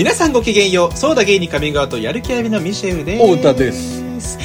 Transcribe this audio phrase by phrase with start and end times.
[0.00, 3.36] 皆さんごきげんようそうだゲイにカミングアウトやる気ありのミシェルです。
[3.36, 4.38] 太田です。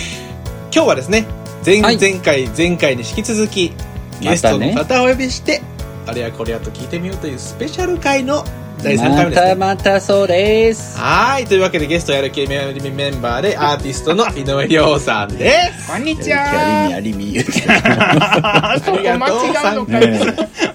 [0.69, 1.25] 今日はですね
[1.65, 3.71] 前,、はい前回前回に引き続き
[4.19, 5.61] ゲストのま方をお呼びして、
[6.07, 8.43] あれやこれやと聞いてみようというスペシャル回の
[8.83, 9.49] 第3回目まですね。
[9.49, 10.99] たまたそうです。
[10.99, 15.89] はいというわけでゲストやる気メメンバーでアーティストの井上涼さんです。
[15.89, 16.87] こんにちやは。
[16.87, 20.11] りみやりみ言うて あそこ間違うのかい。
[20.11, 20.74] ね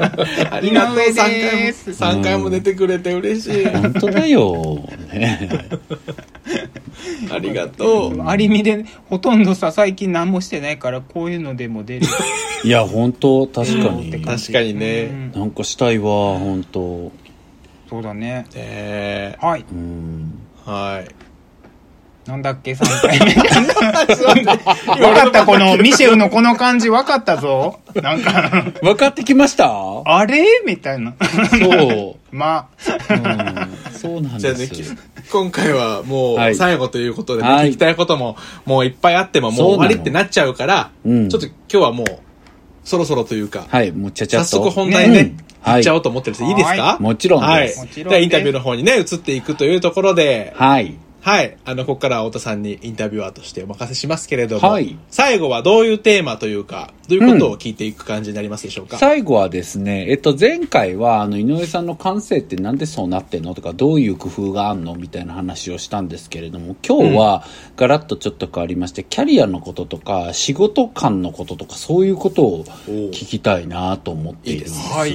[0.50, 3.66] ありがとう井上3回もです3回も出てくれて嬉しい。
[3.66, 4.88] 本当だよ。
[5.12, 5.50] ね。
[7.30, 8.26] ありがとう。
[8.26, 12.06] ありみでほとんどさ最近何もしてないからこういうのでも出る。
[12.64, 14.10] いや本当確かに。
[14.10, 14.22] うん。
[14.22, 15.02] 確かにね。
[15.02, 15.40] うん。
[15.40, 16.04] なんかしたいわ
[16.38, 17.12] 本当。
[17.88, 18.46] そうだね。
[18.54, 19.36] え。
[19.40, 19.64] はい。
[19.70, 20.38] うん。
[20.66, 21.29] ー、はい
[22.30, 22.76] なんだっけ？
[22.76, 23.34] 三回目。
[23.34, 23.42] 分
[25.14, 25.44] かった。
[25.44, 27.80] このミシェルのこの感じ分かったぞ。
[28.00, 28.70] なんか。
[28.82, 29.68] 分かってきました？
[30.04, 30.44] あれ？
[30.64, 31.14] みたいな。
[31.58, 32.16] そう。
[32.36, 32.68] ま
[33.10, 34.96] うんそうなんじゃあねきです
[35.32, 36.52] 今回はもはい。
[36.52, 37.70] う最後ということでね、はい。
[37.70, 41.28] 聞きたいことももういっぱいあってももう終わりってなっちゃうから、うん。
[41.28, 42.06] ちょっと今日はもう
[42.84, 44.48] そろそろというか、はいもうちゃちゃっと。
[44.50, 46.96] 早速本題ね、うん行っちゃおうと思ってるんです、い、いですか？
[47.00, 47.66] もちろんはい。
[47.66, 48.10] ですもちろんです。
[48.10, 51.58] ではインタビューの方にね、移っていくというところで、はいはい。
[51.66, 54.96] あの、ここからは太田さんにインタビュアーとしてお任せしますけれども、はい。
[55.10, 63.54] 最後はどういうテーマというか、どういうことを聞いていく感じになりますでしょうか、最後はですね、えっと、前回は、あの、井上さんの感性ってなんでそうなってんの？
[63.54, 64.94] とか、どういう工夫があんの？
[64.94, 67.44] みたいな話をしたんですけれども、今日は、
[67.76, 74.74] ガラッとちょっと変わりまして、キャリアのこととか、仕事観のこととか、そういうことを聞きたいなと思っているんです。
[74.74, 75.12] いいですはい。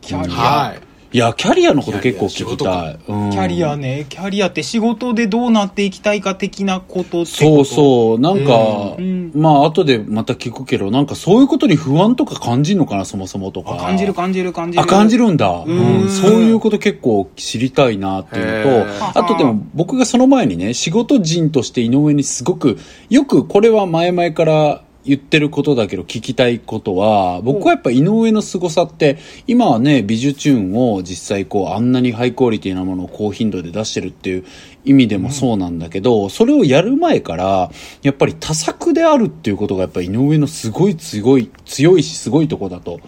[0.00, 0.80] キャリアはい。
[1.10, 2.98] いや、キャリアのこと結構聞きたい。
[3.08, 7.64] うんキャリアね、キャリアって仕事でどうなっていきたいか的なことそうう。
[7.64, 8.18] そう。
[8.20, 13.74] なんか、うんまあ、後でまた聞くけど、なんかそういうことに不安とか感じるのかな、そもそもとか。
[13.74, 14.84] あ感じる感じる感じる。
[14.84, 15.48] あ、感じるんだ。
[15.48, 16.10] んうん。
[16.10, 22.78] そういうこと結構知りたいなっていうと、あとでも僕がその前にね、仕事人として井上にすごく、
[23.08, 34.44] よくこれは前々から言ってることだけど聞きたいことは、僕はやっぱ井上の凄さって、今はね、美術チューンを実際こう、あんなにハイクオリティなものを高頻度で出してるっていう
[34.84, 37.70] 意味でもそうなんだけど、それをやる前から、
[38.02, 43.00] やっぱり多作であるっていうことがやっぱ井上のすごい強い、強いしすごいとこだと。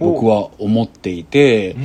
[0.00, 1.76] 僕は思っていて、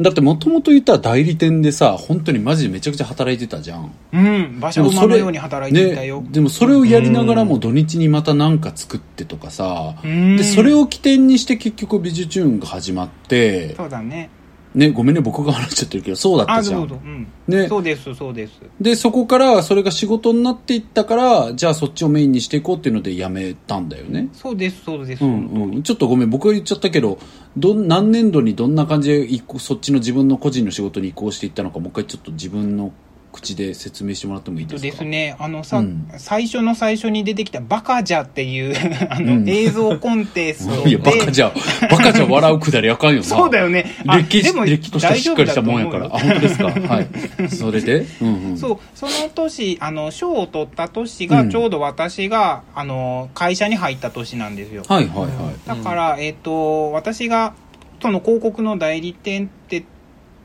[0.00, 3.92] だってもともと言ったら代理店でさ本当にマジでめちゃくちゃ働いてたじゃん。
[4.12, 6.20] うん、馬車馬のように働いていたよ。
[6.20, 10.36] ね、でもそれをやりながらも土日にまた何か作ってとかさ、うん。
[10.36, 13.74] でそれを起点にして結局美術チューンが始まって。
[13.74, 14.30] そうだね。
[14.74, 16.98] ねごめんね僕が話しちゃってるけどそうだったあ、じゃんぞ。
[17.02, 17.26] うん。
[17.46, 18.60] ねそうです、そうです。
[18.80, 25.24] でそこからそれが仕事になっていったからじゃあそっちをメインにしていこうっていうのでやめたんだよねそうです、そうです。
[25.24, 27.18] うんうん、ちょっとごめん僕が言っちゃったけど
[27.56, 32.92] どん何年度にどんな感じでそっちの自分の個人の仕事に移行していったのかもう一回ちょっと自分の
[33.32, 35.04] 口で説明してもらってもいいとですか？
[35.04, 36.06] ですね、あのさ、うん。
[36.18, 38.74] 最初の最初に出てきたバカじゃっていう、
[39.10, 39.48] あの、うん。
[39.48, 40.90] 映像コンテストで。
[40.90, 41.52] いやバカじゃ
[41.90, 43.22] バカじゃ笑うくだりあかんよな。
[43.24, 43.86] そうだよね。
[44.06, 46.06] あ歴史でも歴としてしっかりしたもんやから。
[46.06, 46.64] あ本当ですか？
[46.70, 47.48] はい。
[47.48, 48.06] それで？
[48.20, 48.58] うんうん。
[48.58, 51.50] そう、その年、あの、賞を取った年が、うん。
[51.50, 54.82] ちょうど私が、あの、会社に入った年なんですよ。
[54.88, 55.68] はいはいはい。
[55.68, 57.54] だから、えっ、と、私が、
[58.02, 59.84] その広告の代理店って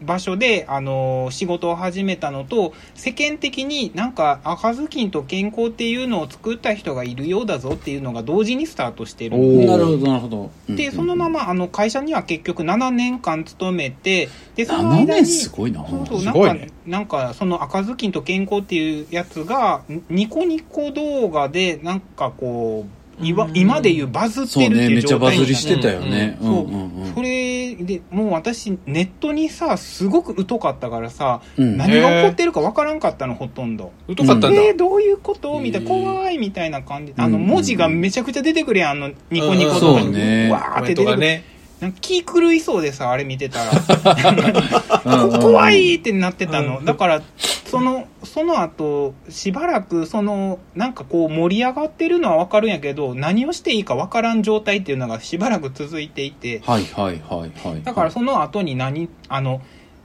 [0.02, 10.52] 場所で、あの、仕事を始めたのと、世間的になんか赤ずきんと健康っていうのを作った人がいるようだぞっていうのが同時にスタートしてるんでなるほどなるほど。
[10.70, 15.86] で、そのまま、あの、会社には結局7年間勤めて、で、その7間に、年すごいな。
[15.88, 23.58] そうそう、すなんか、ねなんか、その赤ずきんと健康っていうやつが、ニコニコ動画で、なんかこう、いわうん。
[23.58, 26.38] 今でいうバズっそうてるっていうねめっちゃバズりしてたよね。
[26.42, 26.48] うん。
[26.48, 26.66] そう。
[26.66, 31.78] うんうんそれでもう私ネットにさすごく疎かったからさ、うん。
[31.78, 33.92] 何が起こってるかわからんかったのほとんど。
[34.08, 34.36] 疎かった。
[34.36, 34.50] んだ。
[34.52, 35.60] えー、どういうこと？
[35.60, 37.14] みたいな怖いみたいな感じ。
[37.18, 40.06] あのうん文字がめちゃくちゃ出てくるやんあのニコニコうん動画に。
[40.06, 40.50] そうね。
[40.52, 41.44] わーって出てくる。
[41.80, 43.72] なんか気狂いそうでさあれ見てたら。
[45.40, 46.84] 怖いってなってたの。
[46.84, 47.22] だから
[47.68, 56.62] そのその後しばらくそのなんかこう盛り上がってるのは分かるんやけど何をしていいか分からん状態っていうのがしばらく続いていて。
[56.66, 57.84] はいはいはいはい。
[57.84, 59.62] だからその後に何あの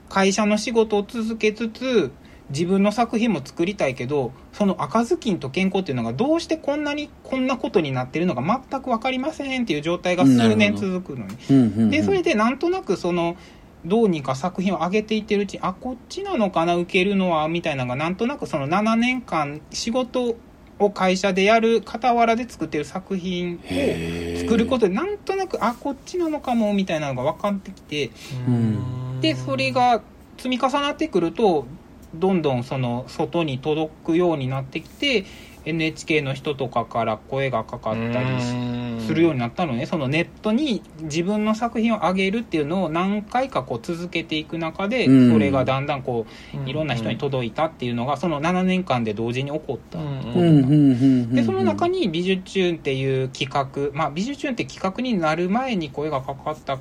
[0.09, 2.11] 会社の仕事を続けつつ
[2.49, 11.37] 自分の作品も作りたいけどその赤ずきんと健康っていうのがどうしてこんなにこんなことになってるのか全く分かりませんっていう状態が数年続くのに。
[11.49, 11.89] うんうんうん。
[11.89, 13.37] でそれでなんとなくその
[13.85, 20.35] どうにか作品を上げていってるうちにあこっちなのかな受けるのはみたいなのがなんとなくその7年間仕事
[20.79, 23.55] を会社でやる傍らで作ってる作品
[24.35, 28.11] を作ることでなんとなくあこっちなのかもみたいなのが分かってきて
[28.47, 29.21] うん。
[29.21, 30.01] でそれが
[30.37, 31.65] 積み重なってくると
[32.15, 35.25] どんどんその外に届くようになってきて
[35.65, 39.85] NHK の人とかから声がかかったりしするようになったのね。
[39.85, 45.31] そのネットに自分の作品を上げるっていうのを何回かこう続けていく中でうん。
[45.31, 46.25] それがだんだんこ
[46.65, 49.99] ういろんな人に届いたっていうのがその7年間で同時に起こった。
[49.99, 56.79] でその中に「美術チューン」っていう企画まあ美術チューンって企画になる前に声がかかった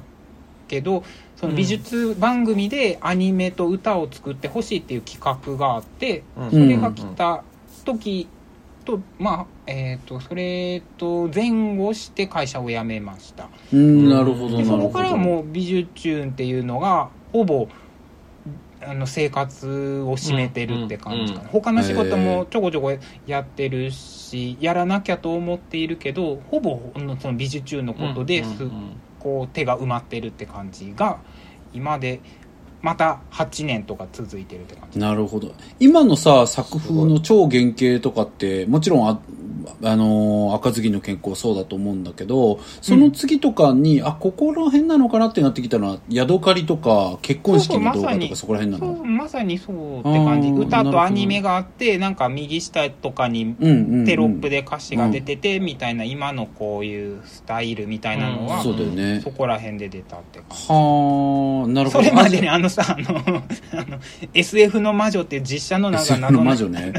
[0.69, 1.05] けど
[1.37, 7.45] その美術番組でアニメと歌を作ってほしいっていう企画があってそれが来た
[7.85, 8.29] 時
[8.83, 13.49] とまあえっ、とそれと前後して会社を辞めました。
[13.73, 14.09] うん。
[14.09, 14.83] なるほどそるほど。
[14.89, 17.69] こからもう美術チューンっていうのがほぼ
[18.85, 22.93] あの生活を占めてるって感じかな、うん他の仕事もちょこちょこ
[23.27, 28.51] やってるしやらなきゃと思っているけどほぼその美術チューンのことです、
[29.21, 31.21] こう手が埋まってるって感じが
[31.73, 32.21] 今で
[32.83, 34.99] また8年とか続いてるって感じ。
[34.99, 35.53] なるほど。
[35.79, 39.21] 今のさ作風の超原型とかってもちろんあ
[39.85, 50.49] あのー赤ずきんの健康そうだと思うんだけどその次とかに、あここら辺なのかなってなってきたのはヤドカリとか結婚式の動画とかそこら辺なのそうまさにそうって感じ。
[50.51, 54.05] 歌とアニメがあってなんか右下とかにうんうんうん。
[54.05, 59.21] テロップで歌詞が出ててみたいな今のこういうスタイルみたいなのはそうだよね。
[59.23, 60.67] そこら辺で出たって感じ。
[60.69, 62.05] はあなるほど。
[62.05, 63.23] それまでにああのさあのあ
[63.85, 63.99] の
[64.35, 66.93] SF の魔女って実写のなんかの魔女ね。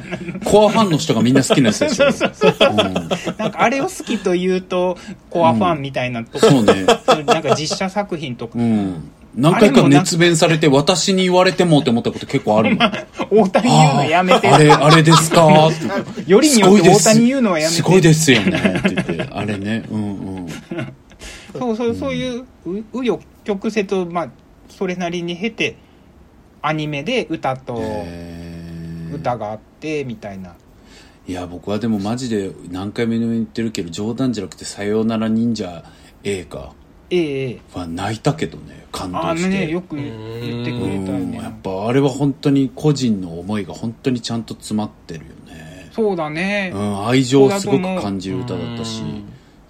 [0.45, 2.05] コアファンの人がみんな好きなやつでしょ。
[2.69, 2.93] うん。
[3.37, 4.97] なんかあれを好きというと
[5.29, 6.85] コアファンみたいなとこ、そうね。
[7.25, 8.53] なんか実写作品とか。
[8.57, 9.11] うん。
[9.35, 12.91] 何回か熱弁されて私に言われてもって思ったこと結構あるもん。
[13.31, 14.47] 大谷言うのやめて。
[14.47, 15.47] あれ、あれですか？
[16.27, 17.75] よりによって大谷言うのはやめて。
[17.77, 18.57] すごいですよね。
[18.77, 20.47] って言って、あれね、うんうん。
[21.57, 24.29] そうそうそういうう紆余曲折をまあ
[24.77, 25.75] それなりに経て
[26.61, 27.81] アニメで歌と
[29.13, 30.55] 歌があってみたいな、
[31.25, 35.83] いや、僕はでもマジで何回目にも言ってるけど、冗談じゃなくて、さようなら忍者
[36.23, 36.73] A か。
[37.09, 39.49] ええええは泣いたけどね、感動して。
[39.49, 40.05] ねよく言
[40.63, 41.31] ってくれたようん。
[41.31, 45.89] ねやっぱあれは本当に個人の思いが本当にちゃんと詰まってるよね。
[45.91, 49.03] そうだね、うん、愛情をすごく感じる歌だったし。
[49.03, 49.23] うん、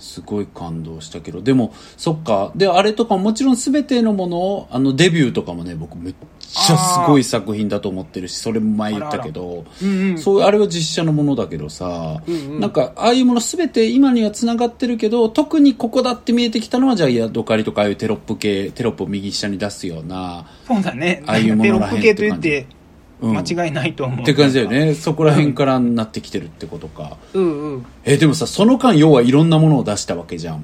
[0.03, 2.51] すごい感動したけど、でも、そっか。
[2.55, 10.17] で、あれとかもちろん全てのものを、あの、デビューとかもね、僕めっちゃすごい作品だと思ってるし、それも前言ったけど、うんうん。
[10.17, 12.59] そう、あれは実写のものだけどさ、うんうん。
[12.59, 21.23] なんか、ああいうもの全て今には繋がってるけど、特にここだって見えてきたのは、じゃあ、ヤドカリとかああいうテロップ系、テロップを右下に出すような、そうだね。
[21.25, 22.82] ああいうもテロのらへんップ系と言ってうん
[23.23, 24.93] 間違いないと思う、って感じだよね。
[24.93, 27.17] そこら辺からなってきてるってことか。
[27.33, 27.85] うんうん。
[28.05, 30.63] え、でもさ、その間、要はいろんなものを出したわけじゃん。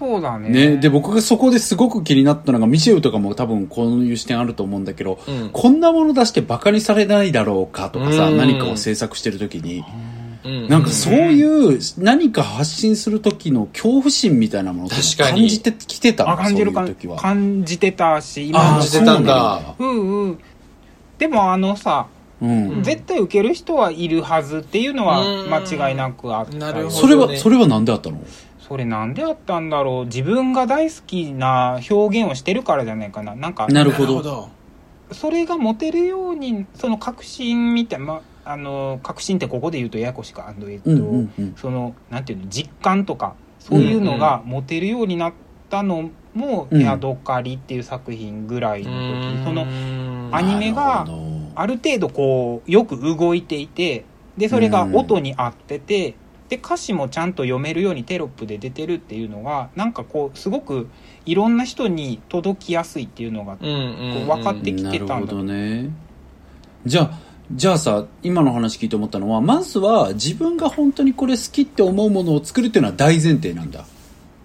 [0.00, 0.48] そうだね。
[0.48, 5.50] ね、で僕がそこですごく気になったのがミシェルとかも多分こういう視点あると思うんだけど、うん。
[5.52, 8.38] こんなもの出してバカにされないだろうかとかさ、うん。
[8.38, 9.84] 何かを制作してる時に、
[10.42, 10.68] うん。
[10.68, 15.40] なんかそういう何か発信する時の恐怖心みたいなものって確かに。
[15.40, 16.86] 感じてきてた感じる感
[17.66, 19.74] じてたし今感じてたんだ。
[19.78, 20.38] うんうん
[21.20, 22.08] でもあのさ、
[22.40, 25.50] うん、絶対受ける人はいるはずっていうのはうん。
[25.54, 28.20] 間違いなくあったよなるほどそれはそれは何であったの？
[28.58, 30.04] それなんであったんだろう？
[30.06, 33.36] 自分が大好きな表現をしてるからじゃないかな。
[33.36, 34.48] なんかなるほど。
[35.12, 41.54] それが持てるようにその確信みたいまあの確信ってここで言うとややこしかあのえっと、うんうんうん。
[41.56, 45.32] そのなんていうの実感とかそういうのが持てるようになっ
[45.68, 46.80] たのも「うん。
[46.80, 49.66] ヤドカリ」っていう作品ぐらいの時、そのの
[50.32, 51.06] アニメが
[51.54, 54.04] ある程度こうよく動いていて
[54.36, 56.14] でそれが音に合ってて、
[56.48, 60.88] で歌詞もちゃんと読めるようにテロップで出てるっていうのがなんかこうすごく
[61.24, 65.90] いろんな人に届きやすいっていうのがうんうんうんこう分かってきてたんだどね。
[66.84, 67.18] じゃあ
[67.52, 73.84] じゃあさ今の話聞いて思ったのはまずは自分が本当にこれ好きって思うものを作るっていうのは大前提なんだ。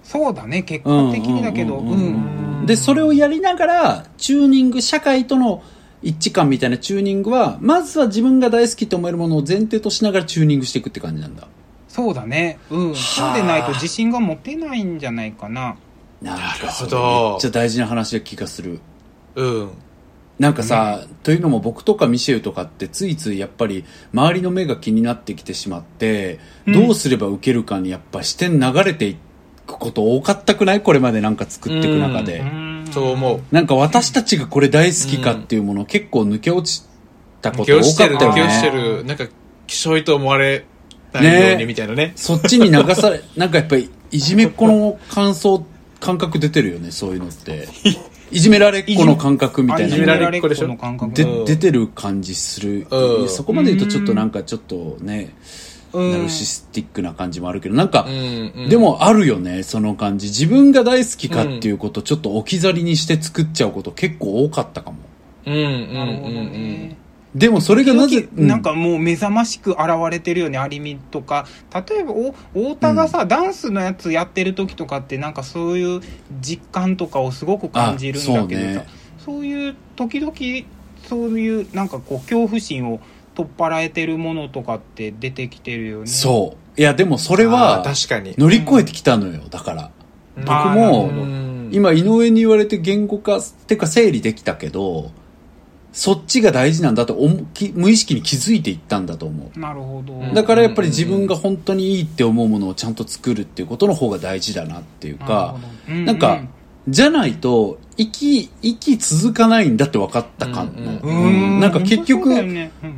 [0.04, 1.78] そうだね結果的にだけど。
[1.78, 2.60] ううんんうん。
[2.60, 2.66] うん。
[2.68, 5.64] でそれをやりながらチューニング社会との
[6.02, 11.48] 一致感みたいなチューニングはまずは自分が大好きと思えるものを前提としながらチューニングしていくって感じなんだ。
[11.88, 12.60] そうだね。
[12.70, 12.96] うん。
[12.96, 15.78] そうでないと自信が持てないんじゃないかな。
[16.22, 17.32] なんかそれなるほど。
[17.32, 18.80] めっちゃ大事な話な気がする。
[19.36, 19.70] うん。
[20.38, 26.74] なんかさ、というのも僕とかミシェルとかってついついやっぱり周りの目が気になってきてしまって、うん。
[26.74, 29.16] どうすれば受けるかにやっぱ視点流れてい
[29.66, 30.82] くこと多かったくない？
[30.82, 32.40] これまでなんか作っていく中で。
[32.40, 33.42] うんそう思う。
[33.52, 36.86] なんか私たちがこれ大好きかっていうもの結構抜け落ち
[37.42, 38.78] たこ抜けと多落ちてるかったよ抜け落ちてね。
[38.78, 39.28] るなんか
[39.68, 40.66] きしょいと思われ
[41.14, 42.14] ないようにみたいなね。
[42.16, 45.66] そっちに流され、 なんかやっぱりいじめっ子の感想、
[46.00, 47.68] 感覚出てるよね、そういうのって。
[48.32, 51.14] いじめられっ子の感覚みたいないじめられっ子でしょの感覚
[51.46, 53.30] 出てる感じする、うん。
[53.30, 55.34] そこまで言うとちょっとなんかちょっとね、
[55.65, 55.65] うん
[55.96, 58.08] ナルシスティックな感じもあるけどなんか、
[58.70, 60.28] でもあるよねその感じ。
[60.28, 64.98] 自分が大好きかっていうことちょっと置き去りにして作っちゃうこと結構多かったかも。
[65.46, 66.98] うんうんうんなるほどうんね。
[67.36, 71.46] でもそれがなぜ、なんかもう目覚ましく現れてるよね、アリミとか。
[71.74, 76.02] 例えば、お太田がさ、ダンスのやつやってる時とかって、なんかそういう
[76.40, 78.90] 実感とかをすごく感じるんだけどさ、あ
[79.26, 79.40] そうね。
[79.40, 80.34] そういう時々、
[81.10, 83.02] そういうなんかこう、恐怖心を
[83.36, 86.08] 取っ払えてるものとかって出てきてるよね。
[86.08, 86.82] そう。
[86.82, 88.36] いやでもそれあはー確かに。
[88.38, 89.44] 乗り越えてきたのよ。
[89.50, 89.92] だから。
[90.36, 91.10] 僕も
[91.72, 95.12] 今井上に言われて言語化ってか整理できたけど
[95.94, 99.60] そっちが大事なんだと思うき無意識に気づいていったんだと思う。
[99.60, 100.14] なるほど。
[100.14, 106.42] んだからやっぱり自分が本当にいいって思うものをちゃんと作るっていうことの方が大事だなっていうかなるほど、なんか
[106.88, 110.68] じゃないと生き生き続かないんだって分かった感。
[110.68, 111.56] うんの、うん。
[111.56, 111.60] うん。
[111.60, 112.30] なんか結局、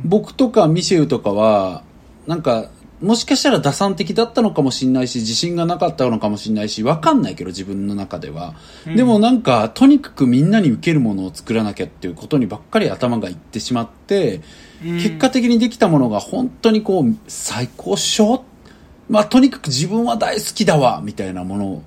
[0.04, 1.82] 僕とかミシェウとかは
[2.26, 2.68] なんか
[3.00, 8.96] もしかしたら打算的だったのかもしれないし自信がなかったのかもしれないし分かんないけど自分の中では、うん。
[8.96, 14.40] でもなんかとにかくみんなに受けるものを作らなきゃっていうことにばっかり頭がいってしまって、
[14.84, 14.96] うん。
[14.96, 18.44] 結果的にできたものが本当にこう最高っしょ？
[19.08, 21.82] まあとにかく自分は大好きだわみたいなもの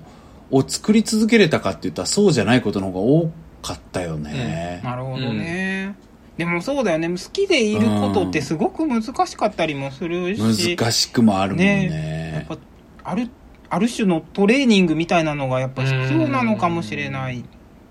[0.52, 3.32] を作り続けれたかって言ったらそうじゃないことの方が多
[3.62, 5.96] かったよね、なるほどね、
[6.36, 7.08] でもそうだよね。
[7.08, 11.88] 好きでいることってすごく難しかったりもするし、難しくもあるもんね。
[11.88, 12.32] ね。
[12.34, 12.58] やっぱ
[13.04, 13.28] ある
[13.70, 17.44] ある種のトレーニングみたいなのがやっぱ必要なのかもしれない、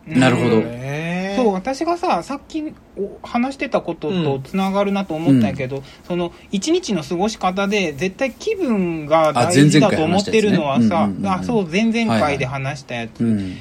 [0.05, 0.63] なるほど。
[1.35, 11.13] そう私がささっきお話してたこととつながるなと思ったんやけど、その一日の過ごし方で絶対気分が大事だと思ってるのはさあね。
[11.13, 13.21] うんうんうんあそう前々はいはい回で話したやつ。
[13.21, 13.57] うん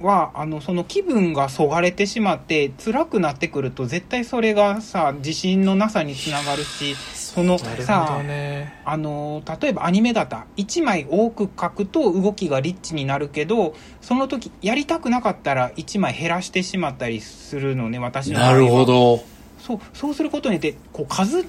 [0.00, 8.80] は、あのその気分がそがれてしまって辛くなってくると絶対それがさ自信のなさにつながるしそのさどね。
[8.84, 18.52] あの例えばアニメだったら1枚多く描くと動きがリッチになるけどその時やりたくなかったら1枚減らしてしまったりするのね私の場合は。
[18.52, 19.24] なるほど。
[19.58, 21.44] そうそうすることによってこう数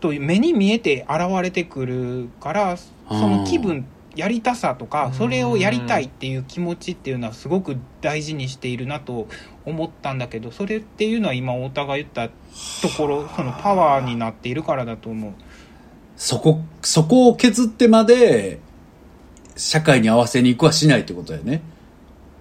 [0.00, 3.84] と目に見えて現れてくるからその気分
[4.16, 9.28] やりたさとかそれをやりたいっていう気持ちっていうのはすごく大事にしているなと
[9.64, 12.32] 思ったんだけどそれっていうのは今太田が言ったと
[12.96, 15.32] ころそのパワーになっているからだと思う。
[16.16, 18.58] そこそこを削ってまで
[19.56, 21.62] 社会に合わせに行くはしないってことだよね。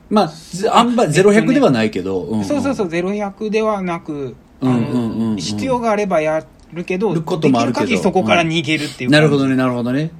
[0.09, 2.45] まあぜあんまりゼロ百ではないけど、んん。
[2.45, 5.35] そうそうそう0100ではなくあうんうんうんうん。
[5.35, 7.85] の必要があればやるけどることもあるけど。
[7.85, 10.11] できる限りそこから逃げるっていうねなるほどねなるほどね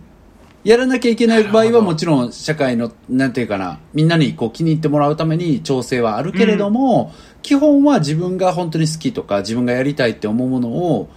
[0.63, 11.09] やらなきゃいけない場合はもちろん社会のなんていうかなみんなにこう気に入ってもらうために調整はあるけれども、基本は自分が本当に好きとか自分がやりたいって思うものを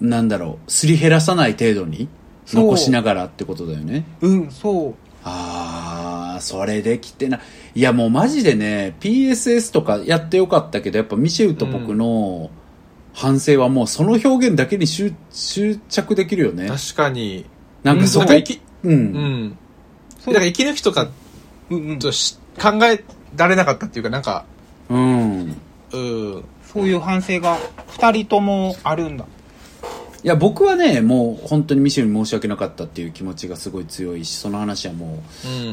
[0.00, 2.08] なんだろうすり減らさない程度に
[2.46, 4.04] 残しながらってことだよね。
[4.20, 4.94] うんそう。
[5.24, 7.40] ああそれできてな。
[7.74, 12.50] いやもうマジでね PSS とかやってよかったけどやっぱミシェウと僕の
[13.12, 16.68] 反省はもうその表現だけに執執着できるよね。
[16.68, 17.46] 確かに
[17.82, 18.26] なんかそこ。
[18.26, 18.96] なんか生きううん。
[19.46, 19.58] ん
[20.18, 21.08] そうだから息抜きとか
[21.70, 23.04] うんうんとし考え
[23.36, 24.44] られなかったっていうかなんか
[24.88, 25.56] うん。
[25.92, 26.44] うん。
[26.64, 27.58] そういう反省が
[27.98, 29.24] 2人ともあるんだ。
[30.24, 35.22] いや僕はねもう本当にミシェルに申し訳なかったっていう気持ちがすごい強いしその話はも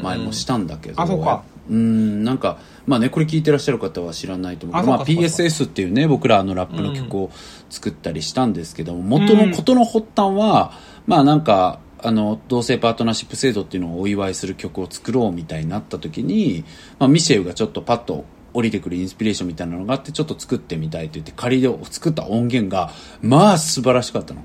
[0.00, 1.42] う前もしたんだけど、あそうか。
[1.68, 2.22] うん。
[2.22, 7.30] なんかまあねこれ聞いてらっしゃる方は知らないと思うけどまあ、PSS っていうね僕らあのラップの曲を
[7.70, 10.72] 作ったりしたんですけども、元のことの発端は、
[11.06, 16.64] まあなんかあの同性パートナーシップ制度っていうのをお祝いする曲を作ろうみたいになった時に、
[16.98, 24.40] まあ、ミシェルがちょっとパッと降りてくるインスピレーションみたいなのがあってちょっと作ってみたいって言って仮で作った音源がまあ素晴らしかったの。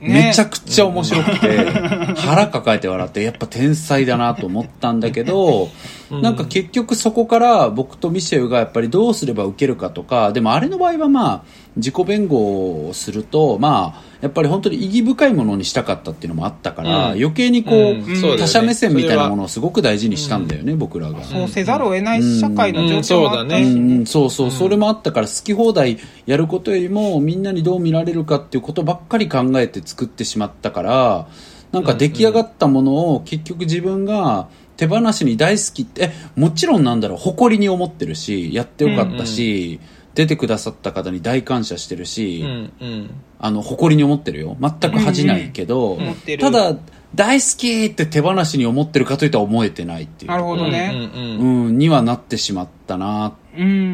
[0.00, 1.70] ねめちゃくちゃ面白くて、
[2.16, 5.70] 腹抱えて笑って、やっぱ天才だなと思ったんだけど、
[6.10, 11.44] なんか結局そこから僕とミシェルがやっぱりどうすれば受けるかとか、でもあれの場合はまあ、
[11.76, 17.18] 自己弁護をすると、まあ、やっぱり本当に意義深いものにしたかったっていうのもあったから、うん。
[17.18, 18.38] 余計にこう、うん。
[18.38, 21.22] 他者目線みたいなものをすごく大事にしたんだよね、僕らが。
[21.24, 23.56] そうせざるを得ない社会の状況もあった。
[23.58, 23.98] しね。
[23.98, 31.28] ん、そうそう、それもあったから好き放題やることよりもみんなにどう見られるかっていうことばっかり考えて作ってしまったから
[31.72, 39.80] なんか出来上がったものを結局自分が手放しに大好きってえもちろんなんだろう誇りに思ってるしやってよかったし、
[40.16, 43.10] 出てくださった方に大感謝してるし、うんうん。
[43.38, 44.56] あの誇りに思ってるよ。
[44.58, 46.74] 全く恥じないけど、ん思ってるただ
[47.14, 51.66] 大好きって手放しに思ってるかといったら思えてないっていうなるほどうんね、うんうん。
[51.66, 53.45] うん、にはなってしまったなっうん。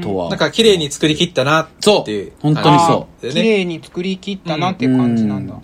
[0.03, 0.31] とは。
[0.31, 3.43] なんか綺麗に作り切ったなってそういう本当にそう綺。
[3.43, 5.55] 麗に作り切ったなって感じなんだ。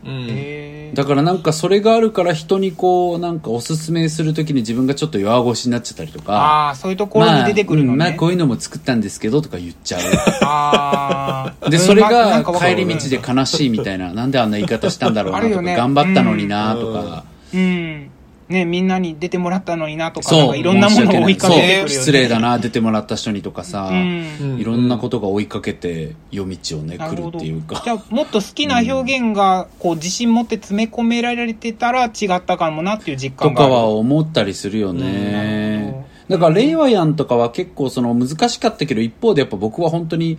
[0.95, 6.33] だからなんかそれがあるから人にこう、なんかおすすめするときに自分がちょっと弱腰になっちゃったりとか。
[6.33, 7.99] ああ、そういうところに出てくるのね。
[7.99, 10.01] まあ、うんまあこういうのも作ったんですけどとか言っちゃう。
[10.43, 17.25] あーで、うんそれが帰り道で悲しいみたいな、なんであんな言い方したんだろうなとか、あるよね頑張ったのになとか、
[17.55, 18.11] うん。
[18.49, 21.89] ね、みんなに出てもらったのになとか、なんかいろんなものを追いかけてくるよね。
[21.89, 24.59] 失礼だな、出てもらった人にとかさ、うん。
[24.59, 27.83] いろんなことが追いかけて夜道をね、来るっていうか。
[27.87, 33.73] ゃあ、もっと好きな表現が、こう、自信持って詰め込められてたら違ったかもなっていう実と感がある。
[33.73, 36.33] かは思ったりするよねほ。
[36.33, 40.39] だから、令和やんとかは結構その難しかったけど、一方でやっぱ僕は本当に、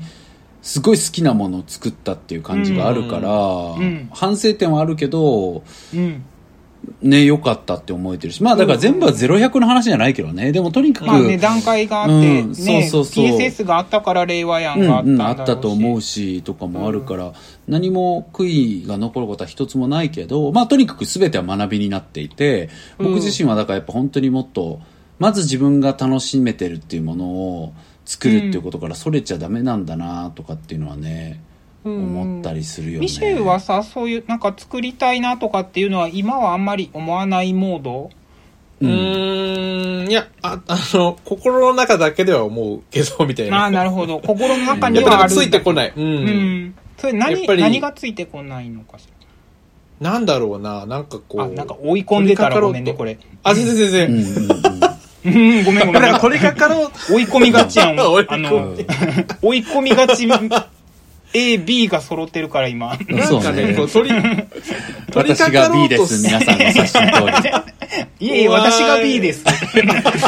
[0.62, 3.30] すごい好きなものを作ったっていう感じがあるから、
[3.86, 5.64] ん反省点はあるけど、
[5.94, 6.24] うん。
[7.02, 8.44] ね、良かったって思えてるし。
[8.44, 10.52] まあだから全部は0100の話じゃないけどね。
[10.52, 15.32] でもとにかく、まあね、段階があって、うんね、そうそうそう PSS があったから令和やんうんがあったうんん、あ。
[15.32, 17.34] ったと思うしとかもあるから、
[17.68, 24.82] 何も悔いが残ることは一つもないけど、まあとにかく全ては学びになっていて、僕自身はだからやっぱ本当にもっと、
[25.20, 27.74] まず自分が楽しめてるっていうものを
[28.06, 31.49] 作るっていうことからそれちゃダメなんだなとかっていうのはね、うん
[31.84, 33.00] 思ったりするよね。
[33.02, 38.10] ミシェルはさ、そういう、なんか作りたいなとかっていうのは、今はあんまり思わないモード？
[38.82, 43.64] うーん、いや、あ、 あの、心の中だけでは思うけど、みたいな。
[43.64, 44.20] ああ、なるほど。
[44.26, 45.32] 心の中にはある。
[45.34, 45.94] ついてこない。
[45.96, 46.02] う。
[46.02, 46.26] うん
[46.68, 46.76] ん。
[46.98, 49.08] それや何っぱり何がついてこないのかし
[50.02, 51.38] なんだろうな、なんかこう。
[51.40, 51.44] ら。
[51.46, 53.18] あ、なんか追い込んでたらごめんね、これ。
[53.44, 54.44] あ、全然全うん然。
[54.44, 54.50] うん
[55.26, 56.16] うんうん、ごめんごめん。
[56.20, 57.14] 取り掛かろう。
[57.16, 58.00] 追い込みがちやん。
[58.00, 58.76] 追い込あの、
[59.42, 60.26] 追い込みがち、
[61.34, 62.98] A、B が揃ってるから今。
[63.08, 64.16] なんかね、こう、取り、
[65.12, 67.70] 取り私が掛かろ B うとです、皆さんの写真通り。
[68.20, 69.44] いえいえ、私が B です。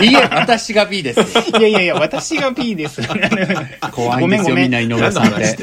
[0.01, 1.19] い いえ、私が B です。
[1.19, 3.01] いやいやいや、私が B です。
[3.91, 5.57] 怖いんですよ、みんな井上さんって。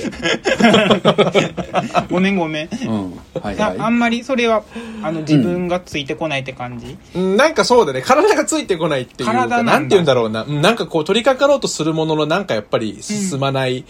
[2.10, 2.68] ごめんごめん。
[2.86, 3.12] うん。
[3.40, 3.92] はいああはい。
[3.92, 4.62] んまりそれは、
[5.02, 8.02] あの、自分がついてこないって感じ、うんなんかそうだね。
[8.02, 10.44] 体がついてこないっていうか、体なんだなんて言うんだろうな。
[10.44, 13.84] うんなんかこう、取り掛かろうとするものの、なんかやっぱり進まない。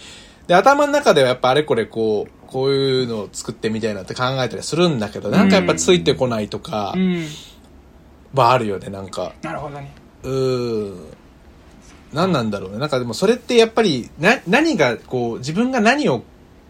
[0.49, 7.23] で、頭の中ではやっぱあれこれこう、こういうのを作ってみたいなって考えたりするんだけど、なんかやっぱついてこないとかう、ん。
[8.33, 9.31] はあるよね、なんか。
[9.43, 9.93] なるほどね。
[10.23, 11.07] うーん。
[12.13, 12.79] 何なんだろうね。
[12.79, 16.23] なんかでもそれってやっぱり、な、何がこう、自分が何を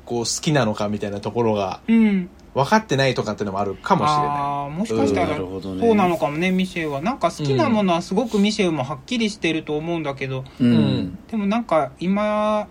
[0.05, 2.29] こう好きなのかみたいなところがうん。
[2.53, 4.27] 分かってないとかっていうのもあるかもしれない。
[4.27, 7.01] ああ、もしかしたうんら、なるほどねそうなのかもね、ミシェルは。
[7.01, 11.19] なんか好きなものはすごくミシェルもはっきりしてると思うんだけど、ううんん。
[11.31, 12.67] でもなんか今、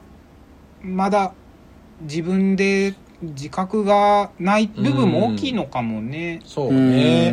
[0.82, 1.34] まだ
[2.02, 6.40] 自分で自覚がない部分も大きいのかもね。
[6.44, 7.32] そううね。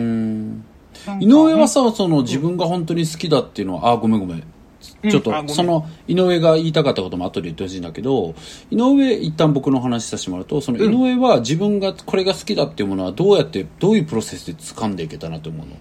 [1.19, 4.37] 井上はさ、その自分が本当に好きだっていうのは、あ、ごめんごめん。
[4.37, 4.43] うん
[5.09, 8.35] ちょっと、その、井上が言いたかったことも後で言ってほしいんだけど、
[8.71, 15.75] 井上、一旦僕の話させてもらうと、その井上は自分がこれが好きだっていうものはどうやって、どういうプロセスで掴んでいけたなと思うの？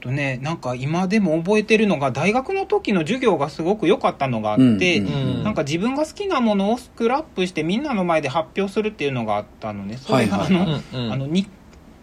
[0.00, 4.62] とね、なんか今でも覚えてるのが、大学の時の授業がすごく良かったのがあって、
[4.98, 5.44] うんうんうん。
[5.44, 9.96] なんか自分が好きなものをスクラップしてみんなの前で発表するっていうのがあったのね。
[9.96, 10.82] それがはいはい。
[10.92, 11.46] あの、あの、に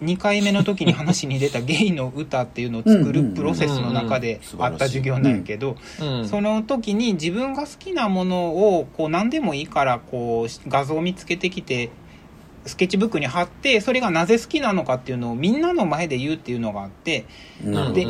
[0.03, 6.27] 2回目の時に話に出たゲイの歌っていうのを作るプロセスの中であった授業なんやけど、うん。
[6.27, 11.89] その時に自分が好きなものをこう何でもいいからこう画像を見つけてきて
[12.67, 17.25] スケッチブックに貼ってそれがなぜ好きなのかっていうのをみんなの前で言うっていうのがあって
[17.93, 18.07] で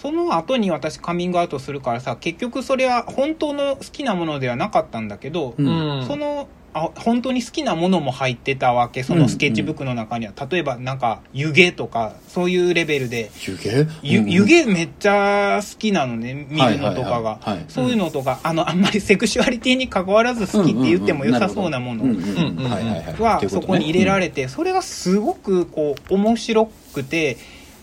[0.00, 6.06] その後に私カミングアウトするからさ結局それは本当の好きなものではなかったんだけど、うんうん。
[6.06, 13.30] そのあ本当に好きなものも入ってたわけそのスケッチブックの中には、例えばなんか湯気とかそういうレベルで。
[13.46, 13.68] 湯気？
[14.02, 17.16] ゆうん湯気めっちゃ好きなのね見るのとかが。
[17.16, 17.64] はいはいはいはい。
[17.68, 22.58] そういうのとかあのあんまり セクシュアリティに関わらず好きって言っても良さそうなものうんうんうん。
[22.58, 22.68] うん
[23.18, 27.38] はそこに入れられれてそれがすごくこう面白くて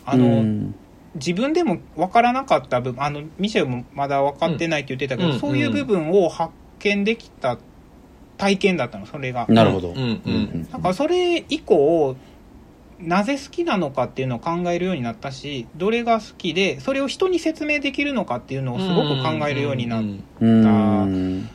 [0.05, 0.71] あの
[1.15, 5.39] 自分でも分からなかった部分あのミシェルもまだ分かってないって言ってたけど、うん。
[5.39, 7.57] そういう部分を発見できた
[8.37, 9.45] 体験だったのそれが。
[9.49, 9.89] なるほど。
[9.89, 12.15] うんうんだからそれ以降
[12.99, 21.49] なぜ好きなのかっていうのを考えるようになったしどれが好きでそれを人に説明できるのかっていうのをすごく考えるようになっうんうん。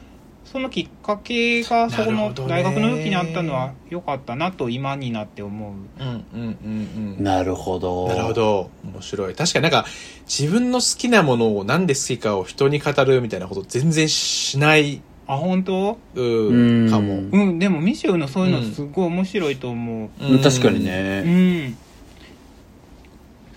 [0.50, 5.72] そのきっかけがそこの大学の時にあったのは良かったなと今になって思う。
[5.72, 8.08] うんうんうんうんなるほど。
[8.08, 8.32] なるほ。
[8.32, 8.70] ど。
[8.84, 9.34] 面白い。
[9.36, 9.86] 確かになんか、
[10.26, 15.98] 自分の好きなものをなんで好きかを人に語るみたいなこと全然しない、あ本当？
[16.14, 17.14] ううんん、かも。
[17.14, 20.08] うんでもミシェルのそういうのすごい面白いと思う。
[20.20, 21.68] うん確かにうね。
[21.68, 21.76] ん。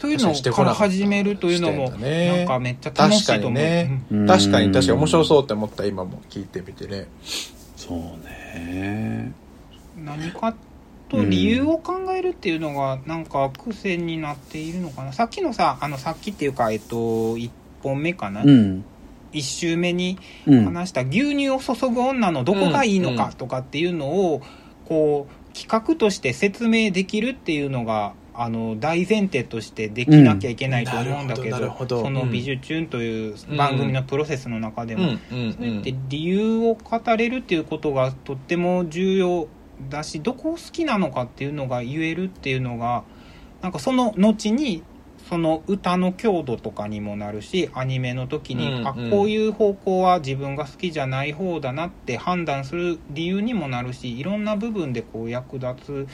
[0.04, 3.54] そういうのから始めるというのも、なんかめっちゃ楽しいと思う。
[3.54, 7.08] 確かにねうん確かに確かに面白そうって思った今も聞いてみてね
[7.78, 9.32] そうね
[9.98, 10.54] うん何か
[11.08, 15.14] と理由を考えるっていうのがなんか癖になっているのかな。
[15.14, 17.50] さっきのさ、あのさっきっていうか、えっと、1
[17.82, 18.44] 本目かな。
[18.44, 18.86] うん
[19.34, 20.66] 1周目にうん。
[20.66, 24.42] 話した牛乳を注ぐ女のどこがいいのかとかっていうのを
[24.86, 39.48] こう企画として説明できるっていうのがあの大前提としてできなきゃいけないと思うんだけどそのうん「美女チューン」という番組のプロセスの中でも、うんうんそうやって理由を語れるっていうことがとっても重要
[39.90, 43.04] だしどこを好きなのかっていうのが言えるっていうのが
[43.62, 44.84] なんかその後に
[45.34, 48.88] その歌の強度とかにもなるしアニメの時に、うんうん。
[48.88, 56.08] あこういう方向は自分が好きじゃない方だなって判断する理由にもなるしいろんな部分でこう役立つ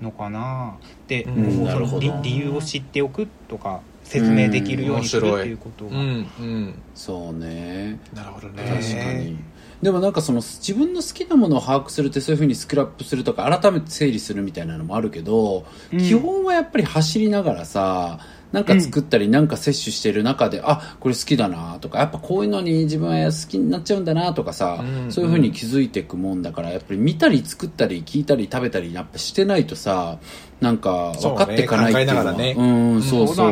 [0.00, 0.78] のかな。
[0.80, 2.06] って、うんこうなるほど。
[2.06, 5.96] その理理由を知っておくとか説明できるようにするっていうことが。
[5.96, 6.82] うんうん。
[6.94, 7.98] そうね。
[8.14, 8.62] なるほどね。
[8.62, 9.38] 確かに。
[9.82, 15.98] でもなんかその自分の好きなものを把握するってそういうふうにスクラップするとか改めて整理するみたいなのもあるけど、うん。
[15.98, 18.20] 基本はやっぱり走りながらさ
[18.52, 25.12] なんか作ったりなんか摂取してる中で、あこれ好きだなとかやっぱこういうのに自分は好きになっちゃうんだなとかさ、うん。
[25.12, 30.18] そういうふうに気づいていくもんだからやっぱり見たり作ったり聞いたり食べたりやっぱしてないとさ
[30.60, 32.92] なんか分かっていかないっていうのはそうね考えながらね。
[32.94, 33.36] うんそうそう。
[33.36, 33.50] そう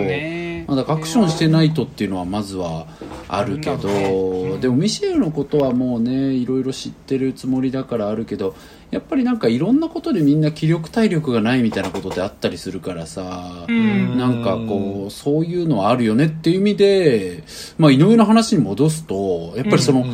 [0.70, 2.86] まだアクションしてないとっていうのはまずは
[3.26, 4.04] あるけど、ね。
[4.52, 4.60] うん。
[4.60, 8.54] でもミシェルのことはもうねいろいろ知ってるつもりだからあるけど
[8.92, 14.16] やっぱりなんかいろんなことでみんな気力体力がないみたいなことってあったりするからさ、うん。
[14.16, 17.42] なんかこうそういうのはあるよねっていう意味で、
[17.76, 20.04] まあ、井上の話に戻すとやっぱりその、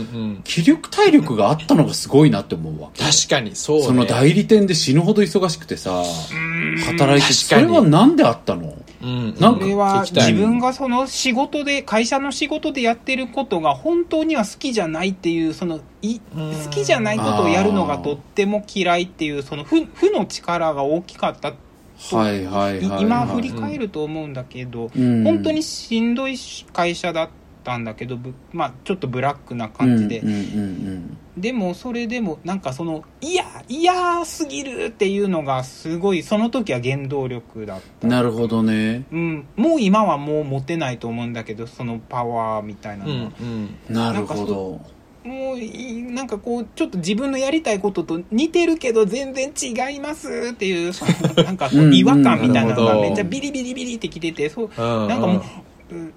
[0.44, 3.04] 気力体力があったのがすごいなって思うわけ。
[3.04, 3.84] 確かにそうね。
[3.84, 6.78] その代理店で死ぬほど忙しくてさうん。
[6.78, 8.74] 働いてそれはなんであったの？
[9.02, 9.34] うん。
[9.38, 16.52] なんかは自分がその仕事で会社の仕事でやってることが本当には好きじゃないっていうそのいうん。
[16.52, 21.54] 好きじゃないことをやるのがとっても嫌いっていうその負負の力が大きかった
[21.98, 25.24] はいはいはい、はい、今振り返ると思うんだけどうん。
[25.24, 26.36] 本当にしんどい
[26.72, 27.45] 会社だった
[27.76, 30.20] んだけどぶまあちょっとブラックな感じで。
[30.20, 38.06] うんうんうんでもそれでもなんかその嫌嫌すぎるっていうのがすごいその時は原動力だった。
[38.06, 39.04] うんなるほどね。
[39.12, 44.96] うん、もう今はもう持てないと思うんだけどそのパワーみたいなうんのは、うんなるほど。
[45.26, 50.92] もういいなんかこうちょっと自分のやりたいことと似てるけど全然違いますっていう
[51.42, 55.42] なんか違和感みたいなのがめっちゃビリビリビリってきててそううんなんかもううん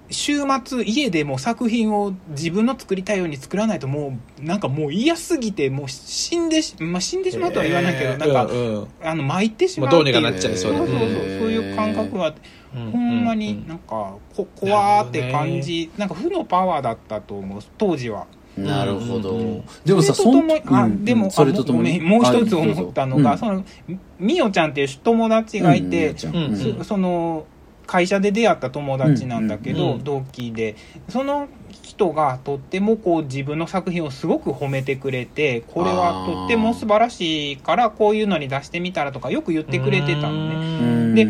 [0.09, 8.87] 週末家でもう作品を自分の作りたいように作らないともうなんかもう嫌すぎてもう死んでし、まあ、死んでしまうとは言わないけど、なんか、うんうん。
[9.03, 11.11] あの巻いてしまうどうにかなっちゃいそうそうそうそうそう
[11.51, 12.41] いう感覚があって
[12.75, 18.25] うんほんまになんかこ怖ーって感じなんか負のパワーだったと思う当時は。
[18.57, 19.39] なるほど、うん。
[19.39, 21.05] うんうんでもさそれとともにあ、うん。
[21.05, 21.99] でもそれとともに？
[22.01, 23.63] もう一つ思ったのが、その
[24.17, 26.83] みおちゃんっていう友達がいて、うん。
[26.83, 27.45] その
[27.89, 30.75] 会社で出会った友達なんだけど、うんうん同期で。
[31.09, 31.47] その
[31.81, 40.55] 人がとってもこう自分の作品をすごく褒めてくれてこれはとっても素晴らしいからこういうのに出してみたらとかよく言ってくれてたのね。
[40.55, 41.15] うん。
[41.15, 41.27] で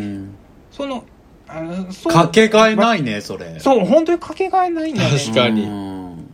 [0.70, 1.04] その
[1.48, 3.58] あのそうかけがえないねそれ。
[3.58, 5.18] そう本当にかけがえないんだよね。
[5.18, 5.62] 確かに。
[5.62, 6.30] うん。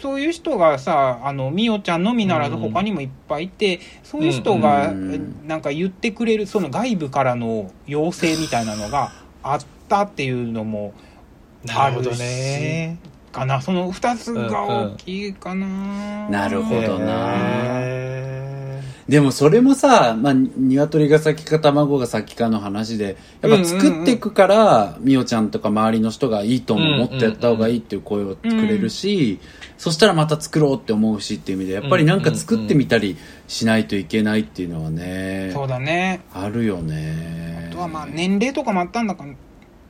[0.00, 5.46] そういう人がさあのみおちゃんのみならずうん他にもいっぱいいて、そういう人がうん。
[5.46, 10.92] なんか言ってくれるその外部からの要請みたいなのがあったっていうのも
[11.64, 12.98] なるほどね。
[13.30, 13.60] かな。
[13.60, 17.34] その2つが大きいかな、なるほどな。
[17.34, 18.38] へ
[19.08, 29.40] でもそれもさ、まあ、鶏が先か卵が先かの話で、やっぱ作っていくから、みおちゃんとか周りの人がいいと思ってやった方がいいっていう声をくれるし、
[29.78, 36.20] そしたらまた作ろうって思うしっていう意味で、やっぱりなんか作ってみたりしないといけないっていうのはね、そうだね。
[36.34, 37.68] あるよね。
[37.70, 39.30] あとはまあ年齢とかもあったんだかと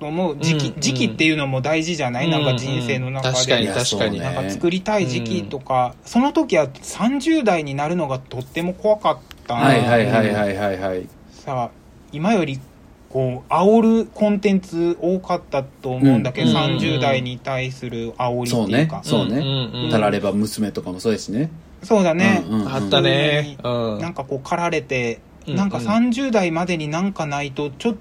[0.07, 0.81] 思う時期,、うんうん。
[0.81, 4.19] 時期っていうのも大事じゃない、なんか人生の中で、確かに確かにそうね。
[4.21, 11.09] なんか作りたい時期とか、その時は30代になるのがとっても怖かったなはいはいはいはいはいはい。
[11.33, 11.71] さあ
[12.13, 12.61] 今より
[13.09, 16.57] こう煽るコンテンツ多かったと思うんだけど、うん。
[16.57, 19.01] 30代に対する煽りそうねっていうか、。
[19.03, 19.39] そうね。
[19.39, 19.41] う
[19.79, 19.83] ん。
[19.85, 21.51] うんたられば娘とかもそうですね。
[21.83, 22.69] そうだね、うんうん。
[22.73, 23.57] あったね。
[23.63, 23.99] うん。
[23.99, 27.99] なんかこう駆られて、うんなんか30代までになんかないとちょっと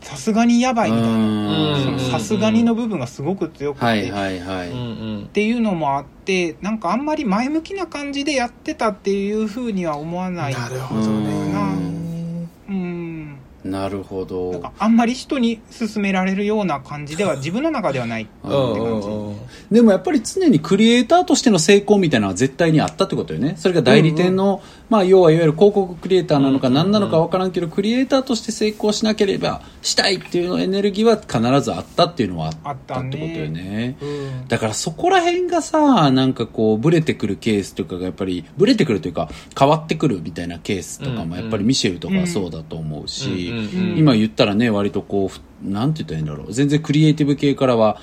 [0.00, 1.92] さすがにやばいみたいな。
[1.92, 1.98] うん。
[1.98, 4.70] さすがにの部分がすごく強くて、はいはいはい。
[4.70, 10.68] うんうんっていうのもあってなんかあんまり前向きな感じでやってたっていうふうには思わないな。
[10.68, 12.48] るほどね。
[12.68, 13.36] うん。
[13.70, 19.36] なるほなんどかあんまり人に勧められるような感じでは 自分の中ではないってうん感じ、うんうん。
[19.70, 23.54] でもやっぱり常にクリエイターとしての成功みたいなのは絶対にあったってことよね。
[23.58, 33.96] それが代理店の、まあ要はいわゆる広告クリエイターなのか何なのか分からんけどクリエイターとして成功しなければしたいっていうのエネルギーは必ずあったっていうのはあったってことよね。
[34.00, 34.48] うん。
[34.48, 43.98] だからそこら辺がさなんかこうブレてくるケースとかがやっぱりブレてくるというか変わってくるみたいなケースとかもやっぱりミシェルとかはそうだと思うし、うんうんうん。
[43.98, 46.52] 今言ったらね割とこうふなんて言ったらいいんだろう。
[46.52, 47.98] 全然クリエイティブ系からは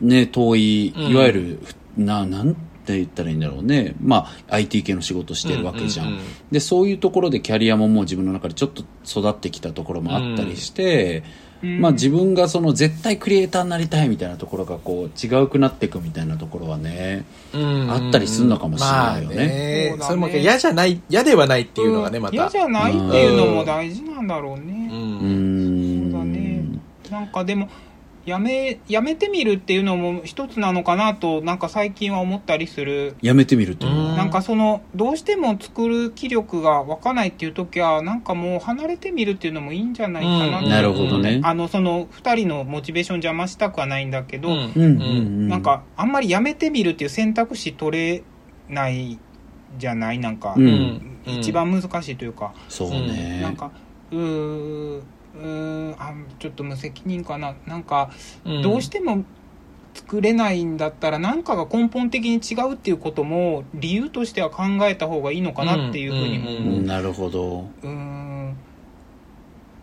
[0.00, 1.02] ね遠いうん。
[1.12, 1.58] いわゆる、
[1.96, 3.94] ななんて言ったらいいんだろうね。
[4.00, 6.24] まあ IT 系の仕事してるわけじゃん,、うんうんうん。
[6.52, 11.22] でそういうところでキャリアももう自分の中でちょっと育ってきたところもあったりして、
[11.62, 11.80] うん。
[11.80, 19.36] まあ自分がその絶対クリエイターになりたいみたいなところがこう違うくなっていくみたいなところはねうんあったりすんのかもしれないよね。
[19.90, 20.04] まあね。
[20.04, 22.34] それも嫌じゃない嫌ではないっていうのがねまた。
[22.34, 25.20] 嫌じゃないっていうのも大事なんだろううね、うん。
[25.20, 26.10] ーん。
[26.12, 26.64] そうだね。
[27.10, 27.68] なんかでも
[28.26, 33.16] やめやめてみるっていうのも一つなのかなとなんか最近は思ったりする。
[33.20, 34.16] やめてみるっていうのは、うん。
[34.16, 40.66] なんかそのどうしても作る気力が湧かないっていう時はなんかもう離れてみるっていうのもいいんじゃないかなって。
[40.66, 40.70] うん。
[40.70, 41.40] なるほどね。
[41.42, 44.72] あのその2人のモチベーション邪魔したくはないんだけど、うん。
[44.74, 48.22] うんなんかあんまりやめてみるっていう選択肢取れ
[48.68, 49.18] ない
[49.76, 50.18] じゃない？
[50.18, 50.54] なんか、
[51.26, 53.72] 一番難しいというか、そうね、なんか
[54.12, 55.02] うー
[55.34, 57.54] うーんあちょっと無責任かな。
[57.66, 58.10] なんか
[58.44, 58.62] うん。
[58.62, 59.24] どうしても
[59.94, 66.54] 作れないんだったら何かが根本的に違うっていうことも理由としては考えた方がいいのかなっていうふうにもう。
[66.54, 66.86] ん思ううん。
[66.86, 67.68] なるほど。
[67.82, 68.56] うーん。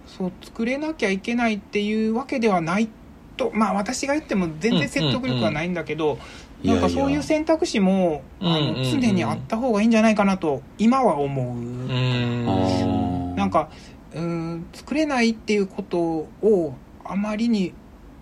[0.06, 2.90] そう作れなきゃいけないっていうわけではない
[3.38, 6.20] とまあ私が言っても全然説得力はないんだけど、うん
[6.64, 9.02] なんかいやいやそういう選択肢もあのうんうんうん。
[9.02, 11.46] 常にあった方がいいんじゃないかなと今は思う。
[11.48, 13.36] うん。
[13.36, 13.72] なんか
[14.14, 17.74] うーん作れないっていうことをあまりに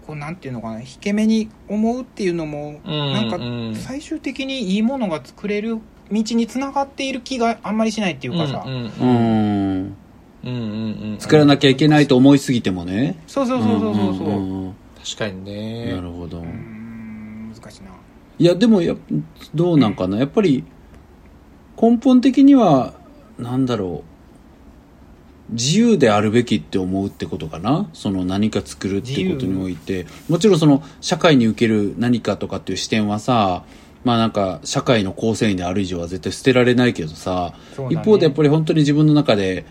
[0.05, 3.39] こうなんていうのかな引け目に思うっていうのも、うんなんかう
[3.71, 3.75] ん。
[3.75, 5.77] 最終的にいいものが作れる
[6.11, 9.95] 道につながっている気があんまりしないっていうかさ、うんうんうん。
[10.43, 10.49] うん。
[10.49, 13.21] うんうん作らなきゃいけないと思いすぎてもね。
[13.27, 14.15] そうそうそうそうそう。
[14.15, 15.93] そうう、んうん確かにね。
[15.93, 16.39] なるほど。
[16.39, 17.89] うーん難しいな。
[18.39, 18.95] いやでもや
[19.53, 20.17] どうなんかな。
[20.17, 20.63] やっぱり
[21.81, 22.93] 根本的には
[23.37, 24.08] なんだろう
[25.51, 27.89] 自由であるべきって思うってことかな？
[27.93, 30.05] その何か作るっていうことにおいて。
[30.27, 33.63] もちろんその社会に受ける何かとかっていう視点はさ
[34.03, 37.87] まあなんか社会の構成員である以上は絶対捨てられないけどさ、ね。
[37.89, 39.65] 一方でやっぱり本当に自分の中で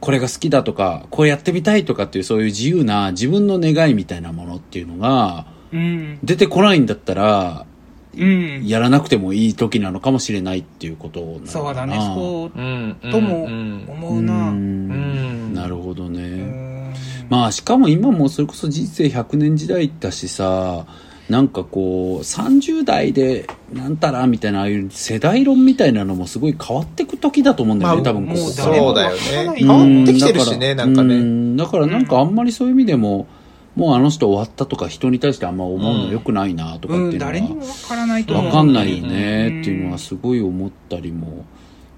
[0.00, 6.18] これが好きだとかこうやってみたいとかっていうそういう自由な自分の願いみたいなものっていうのがうん。
[6.22, 7.71] 出てこないんだったらうん
[8.14, 11.94] やらなくてもいい時なのかもしれないっていうことなそうだね。
[12.14, 14.34] そううんともうん思うな。
[14.34, 14.54] ううん。
[14.54, 15.54] うん。
[15.54, 16.94] なるほどね、ん。
[17.30, 20.86] まあしかも今もそれこそ人生100年時代だしさ
[21.30, 29.54] なんかこう30代でなんたらみたいなああいう世代論みたいなのもすごい変わってく時だと思うんだよね、まあ多分こうそうだよね。
[29.56, 31.14] 変わってきてるしねうなんかね。
[31.14, 31.56] うん。
[31.56, 33.26] だからなんかあんまりそういう意味でも
[33.74, 38.46] もうあの人終わったとか人に対してあんま思うのよくないなとかっていうのは、うん誰にもわからないと思う。
[38.46, 41.44] わかんないよねうんっていうのはすごい思ったりも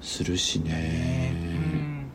[0.00, 2.06] するしね、うん。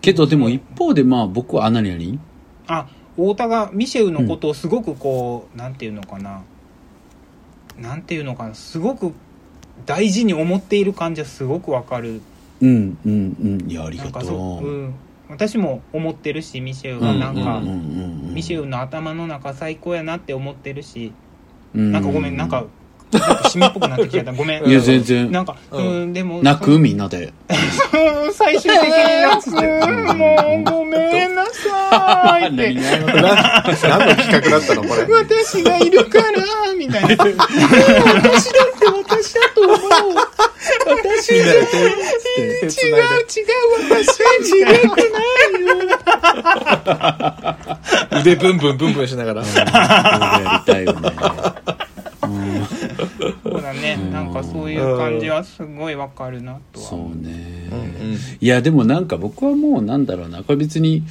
[0.00, 2.20] けどでも一方でまあ僕はあ何々
[2.66, 6.42] あ太田がミシェウのことをすごくこう、なんていうのかな。
[7.76, 8.54] なんていうのかな。
[8.54, 9.12] すごく
[9.86, 12.20] 大事に思っている感じはすごくわかる。
[12.60, 13.70] うんうんうん。
[13.70, 14.94] いやありがとう、うん、
[15.28, 21.12] 私も思ってるしミシェウうんはなんか、ミシェウの頭の中最高やなって思ってるし、
[21.74, 21.92] うん。
[21.92, 22.64] なんかごめんなんか
[23.10, 24.32] 締めっぽくなってきちゃった。
[24.32, 24.66] ごめん。
[24.66, 25.30] いや全然。
[25.30, 27.32] なんかううんん、でも泣くみんなで。
[28.26, 29.60] うん最終的に泣くも
[30.60, 32.74] うごめんなさいって。
[32.74, 33.12] 何の
[34.16, 35.06] 企画だったのこれ。
[35.06, 37.08] 私がいるからみたいな。
[37.08, 37.36] 私だっ
[38.78, 39.78] て私だと思う
[40.88, 43.04] 私みんなで手違う違う
[43.90, 45.66] 私は違くない
[48.14, 51.10] よ腕ブンブンブンブンしながら俺やりたいよね
[53.42, 56.86] そうだねなんかそういう感じはすごいわかるなとは。
[56.86, 57.78] そう思うね、うん。
[57.78, 57.82] う
[58.14, 60.42] んいやでもなんか僕はもうなんだろうな。
[60.42, 61.02] これ別に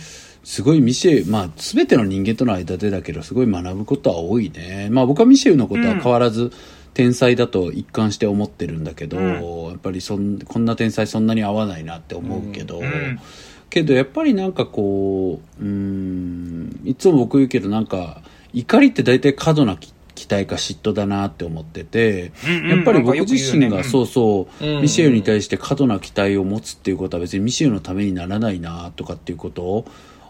[0.44, 4.90] すごいミシェルまあ全ての人間との間でだけどすごい学ぶことは多いね。
[4.92, 6.52] まあ僕はミシェルのことは変わらず
[6.98, 9.70] 天才だと一貫して思ってるんだけど、うん。
[9.70, 13.20] やっぱりそんこんな天才そんなに合わないなって思うけど、うん。
[13.70, 22.32] けどやっぱりなんかこううーんいつも僕言うけどなんか怒りって大体過度な期期待か嫉妬だなって思ってて、
[22.68, 24.82] やっぱり僕自身がそうそう、うん。
[24.82, 29.86] ミシェルに対して過度な期待を持つっていうことは別にミシェルのためにならないなとかっていうことを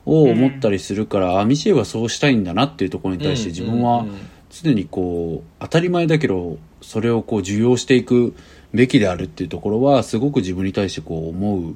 [0.06, 4.20] を思ったりするから、あミシェルはそうしたいんだなっていうところに対して自分はうんうんうん
[4.50, 8.36] 常にこう当たり前だけどそれをこう受容していく
[8.74, 11.76] べきであるっていうところはすごく自分に対してこう思う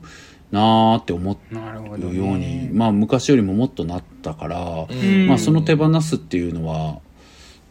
[0.51, 2.15] なーって思う。
[2.15, 6.99] ように、まあ昔よりももっとなったから、うんまあその手放すっていうのは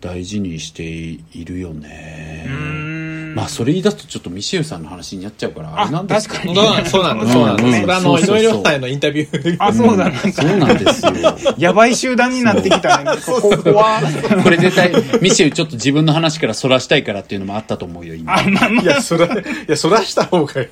[0.01, 2.89] 大事にしているよね。
[3.35, 9.57] まあそれ言い出すとちょっとミシェルさんの話になっちゃうからああれなんです確かにそうなんそうなの、そうなんそれあの、井そ上亮太へのインタビュー。
[9.59, 11.12] あ、そうだ、なんか、そうなんですよ。
[11.59, 13.11] やばい集団になってきたね。
[13.25, 14.01] ここは。
[14.43, 18.38] これ絶対、ミシェルちょっと自分の話からそらしたいからっていうのもあったと思うよ、今。
[18.38, 19.31] あ、まあまいや、そら、い
[19.69, 20.69] や、そらした方がいい。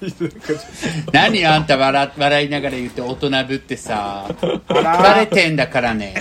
[1.13, 4.27] 何あんた笑笑いながら言って大人ぶってさ。
[4.69, 6.15] バレてんだからね。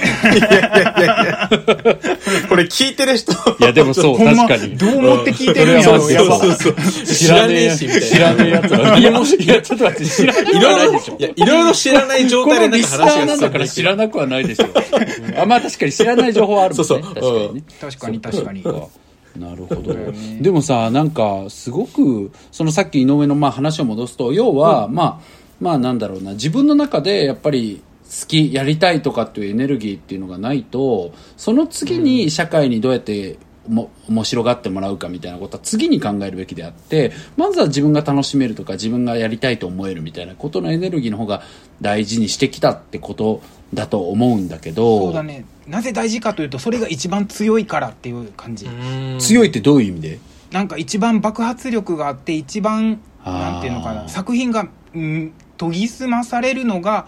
[2.50, 3.32] これ聞いてる人。
[3.32, 4.78] いやでもそう、確かに。
[4.78, 6.00] どう思って聞いてるんやろ、
[6.32, 6.76] そうそう。
[7.06, 8.08] 知らねえし、みたいな。
[8.08, 8.98] 知らねえやつら。
[8.98, 11.18] いや、もし、いや、ちょっと待って、知らないいろいろいでしょ、。
[11.18, 14.66] いや、いろいろ知らない状こ態でなんか話がーなんだから知らなくはないでしょ。
[14.66, 16.84] うんあ、まあ確かに知らない情報はあるもんね。
[16.86, 17.64] そうそう確かにね。
[17.80, 18.64] 確かに、確かに。
[19.40, 19.96] なるほど。
[20.42, 25.20] でもさ、なんか、すごく、そのさっき井上のまあ話を戻すと、要は、まあ、
[25.60, 33.38] まあなんだろうな、自分の中でやっぱり、好き、やりたいとかっていうエネルギーっていうのがないと、その次に社会にどうやって
[33.68, 41.42] も面白がってもらうかみたいなことは次に考えるべきであって、まずは自分が楽しめるとか自分がやりたいと思えるみたいなことのエネルギーの方が
[41.82, 43.42] 大事にしてきたってこと
[43.74, 45.46] だと思うんだけど、そうだね。
[45.68, 48.68] なぜ大事かというと、それが一番強いからっていう感じ。
[49.20, 50.20] 強いってどういう意味で？
[50.52, 57.06] なんか一番爆発力があって、一番、なんていうのかな、作品が、うん、研ぎ澄まされるのが、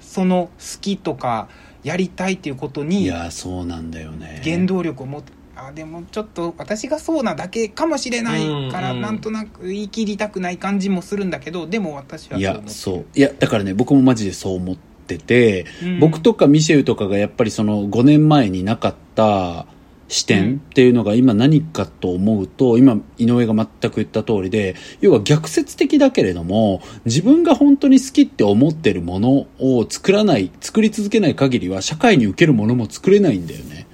[0.00, 1.48] その好きとか、
[1.84, 4.40] やりたいっていうこといに、や、そうなんだよね。
[4.42, 13.06] 原動力を持って、あでもちょっと私がそうなだけかもしれないから、なんとなく言い切りたくない感じもするんだけどでも私はいそう思って、るやそう。
[13.14, 19.66] いや、だからね、僕もマジでそう思ってて、うん僕とかミシェルとかがやっぱりその5年前になかった
[20.08, 33.87] 視点っていうのが今何かと思うと、今井上が全く言った通りで、要は逆説的だけれども、自分が本当に好きって思ってるものを作らない、作り続けない限りは社会に受けるものも作れないんだよね。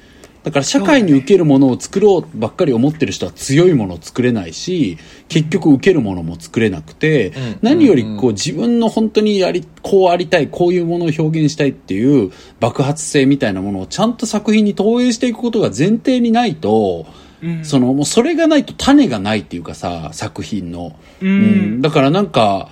[0.44, 7.33] だから社会に受けるものを作ろうばっかり思ってる人は強いものを作れないし、結局受けるものも作れなくて、ん。
[7.62, 12.30] 何よりこう自分の本当にやり、こうありたい、こういうものを表現したいっていう
[12.61, 17.07] 爆発性みたいなものをちゃんと作品に投影していくことが前提にないと、
[17.42, 17.64] うん。
[17.64, 20.94] そのもうそれがないと種がないっていうかさ、作品の。
[21.22, 21.78] ううん。
[21.78, 22.68] ん、だからなんか、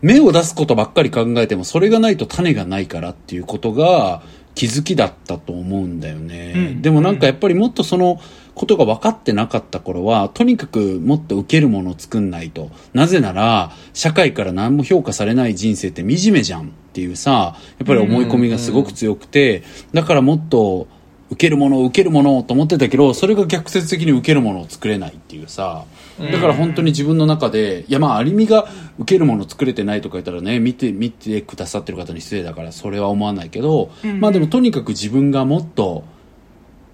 [0.00, 4.22] 芽を出すことばっかり考えても、それがないと種がないからっていうことが
[4.60, 6.52] 気づきだったと思うんだよね。
[6.54, 8.20] うんでもなんかやっぱりもっとその
[8.54, 12.70] ことが分かってなかった頃は、とにかくもっと受けるものを作んないと。
[12.92, 19.62] なぜなら、社会から何も評価されない人生って惨めじゃんっていうさ、やっぱり思い込みがすごく強くて、
[19.94, 20.88] だからもっと、
[21.30, 25.84] 受けるものを受けるものをと思ってたけど、それが逆説的に受けるものを作れないっていうさ、
[26.20, 36.04] だから本当に自分の中で、いやまあ、アリミが受けるものを作れてないとか言ったらね、見て、見てくださってる方に失礼だから、それは思わないけど、うんまあでもとにかく自分がもっと、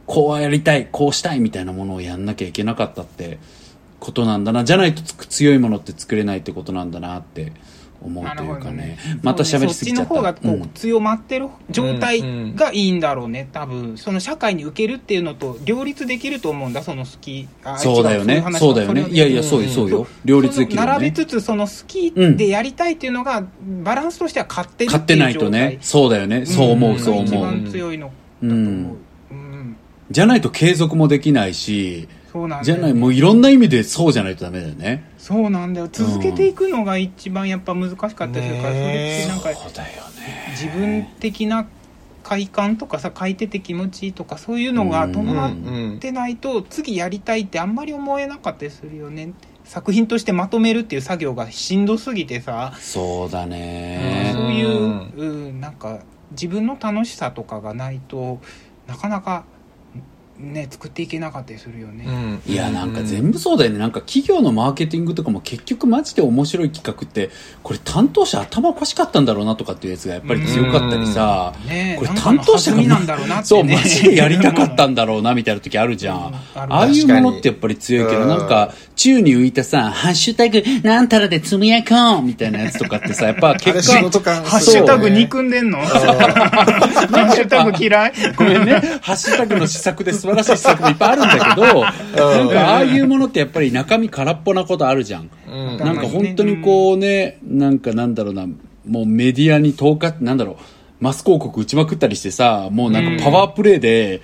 [0.07, 3.39] こうはやりたい、こうしたいみたいなものをやんなきゃいけなかったって
[3.99, 4.65] ことなんだな。
[4.65, 7.53] じゃないとつく強いものって作れないってことなんだなって
[8.03, 8.99] 思うというかね。
[9.23, 10.15] また喋りすぎちゃった。
[10.15, 12.23] そっちの方がこう、うん強まってる状態
[12.55, 17.49] がいいんだろうね、多分その社会に受けるっていうのと両立できると思うんだその好き。
[17.65, 18.45] あそうだよね。
[18.59, 19.07] そうだよね。
[19.09, 20.07] いやいやそうよそうよ。
[20.25, 20.93] 両立できるよね。
[20.93, 23.45] 並べつつその好きでやりたいっていうのが、
[23.83, 25.79] バランスとしては勝ってる買ってないとね。
[25.81, 26.47] そうだよね。
[26.47, 27.45] そう思うそう一思う。
[27.45, 28.57] 番強いのだと思う、
[29.31, 29.77] うん。
[30.11, 35.11] じゃないと継続もできないしそうなんじゃないもういろんな意味でそうじゃないとダメだよね。
[35.17, 35.89] そうなんだよ。
[35.91, 40.49] 続けていくのが一番やっぱ難しかったりするから、それってなんかそうだよね。
[40.51, 41.67] 自分的な
[42.23, 49.33] 快感とかさ書いてて気持ちいいとかそういうのが伴ってないと次やりたいってあんまり思えなかったりするよね。
[49.65, 52.75] 作品としてまとめるっていう作業がしんどすぎてさ。
[52.79, 54.33] そうだね。
[54.35, 54.71] そういう、
[55.17, 56.01] うん、なんか
[56.33, 58.41] 自分の楽しさとかがないと
[58.87, 59.45] なかなか
[60.39, 62.07] ね作っていけなかったりするよね、
[62.47, 63.79] いやなんか全部そうだよね。
[63.79, 67.31] なんか企業のマーケティングとかも結局マジで面白い企画って
[67.63, 73.45] これ担当者頭おかしかったんだろうなとかっていうやつがやっぱり強かったりさこれねえなんか担当者がなんだろうなってね。
[73.45, 76.75] そうマジでやりたかったんだろうなみたいな時あるじゃん、 うんある。
[76.75, 85.79] ああいうものってやっぱり強いけどなんか宙に浮いたさ「ハッシュタグなんたらでつぶやこう」みたいなやつとかってさやっぱ結果仕事感ハッシュタグ憎んでんの？
[85.79, 88.13] ハッシュタグ嫌い？
[88.37, 88.81] ごめんね。
[89.01, 95.31] ハッシュタグの施策で素晴らしい施策もいっぱいあるんだけど、なんかああいうものってやっぱり中身空っぽなことあるじゃん。
[95.49, 95.79] うん。
[95.79, 98.47] なんか本当にこうね、なんかなんだろうな、
[98.87, 100.57] もうメディアに投下、なんだろう、
[101.01, 104.21] マス広告打ちまくったりしてさ、もうなんかパワープレイで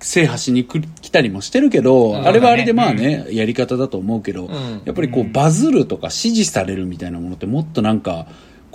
[0.00, 2.26] 制覇しに来来たりもしてるけど、ん。
[2.26, 4.82] あれはあれでまあね、やり方だと思うけど、ん。
[4.84, 8.26] やっぱりこうバズるとか支持されるみたいなものってもっとなんか、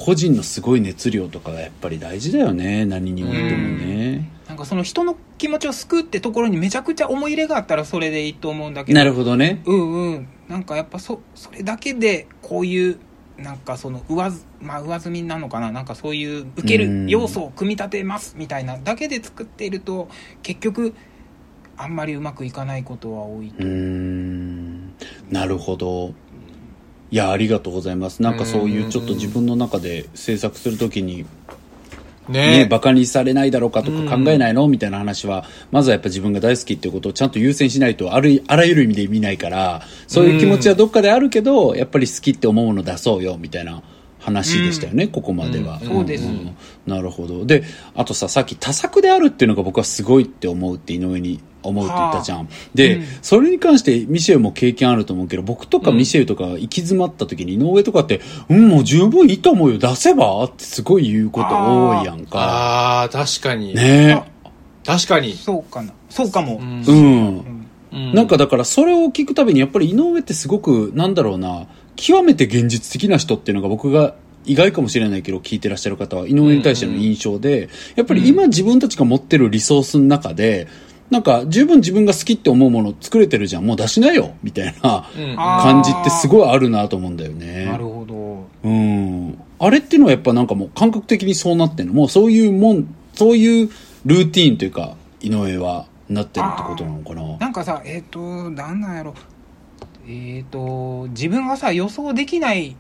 [0.03, 4.31] 個人のすごい熱量とかがやっぱり大事だよね、何においてもね。
[4.47, 8.97] なんかその人の気持ちを救うってところにめちゃくちゃ思い入れがあったらそれでいいと思うんだけど。
[8.97, 9.61] なるほどね。
[9.65, 10.27] うんうん。
[10.49, 12.97] なんかやっぱそそれだけでこういう
[13.37, 15.71] なんかその上ず、まあ、上積みなのかな。
[15.71, 20.09] なんかそういう受けうんる要素を組み立てますみたいなだけで作っていると
[20.41, 20.95] 結局
[21.77, 23.63] あんまりうまくいかないことは多いと。
[23.63, 24.93] うーん。
[25.29, 26.13] なるほど。
[27.11, 28.21] いや、ありがとうございます。
[28.21, 31.25] なんかそういうちょっと自分の中で制作するときに、
[32.29, 34.67] ね、ねバカにされないだろうかとか考えないの？
[34.69, 43.83] みたいな話は、まずはやっぱ自分が大好きっていうことをちゃんと優先しないと、ある、あらゆる意味で見ないから、そういう気持ちはどっかであるけど、やっぱり好きって思うもの出そうよ、みたいな
[44.19, 45.79] 話でしたよね、ここまでは。
[45.81, 45.87] うん。
[45.89, 46.27] そうです。
[46.29, 46.55] ん。
[46.87, 47.45] なるほど。
[47.45, 52.49] で、あとさ、さっき多作であるっていうのが僕はすごいって思うって井上に思うって言ったじゃん。
[52.73, 60.43] で、うんそれに関してミシェルも経験あると思うけど、僕とかミシェルとか行き詰まった時に井上とかって、うん、もう十分いいと思うよ、出せば？
[60.43, 62.39] ってすごい言うこと多いやんか。
[62.39, 63.73] ああ、確かに。
[63.75, 64.23] ね
[64.85, 65.33] 確かに。
[65.33, 66.91] そうかなそうかも、うんえ。
[66.91, 67.45] うん。
[67.93, 80.69] うんなんかだからそれを聞くたびにやっぱり井上ってすごくなんだろうな極めて現実的な人っていうのが僕が意外かもしれないけど聞いてらっしゃる方は井上に対しての印象で、やっぱり今自分たちが持ってるリソースの中で
[81.11, 83.65] なんか十分自分が好きって思うもの作れてるじゃん。
[83.65, 84.33] もう出しなよ。
[84.41, 85.05] みたいな
[85.35, 87.65] 感じってすごいあるなと思うんだよね。
[87.65, 88.47] なるほど。
[88.63, 89.37] うん。
[89.59, 91.93] あれっていうのはやっぱなんかもう感覚的にそうなってんの？
[91.93, 93.69] もうそういうもん、そういう
[94.05, 97.37] ルーティーンというか、井上はなってるってことなのかな？
[97.37, 99.13] なんかさえっ、となんなんやろ。
[100.07, 102.77] えっ、と自分がさ予想できない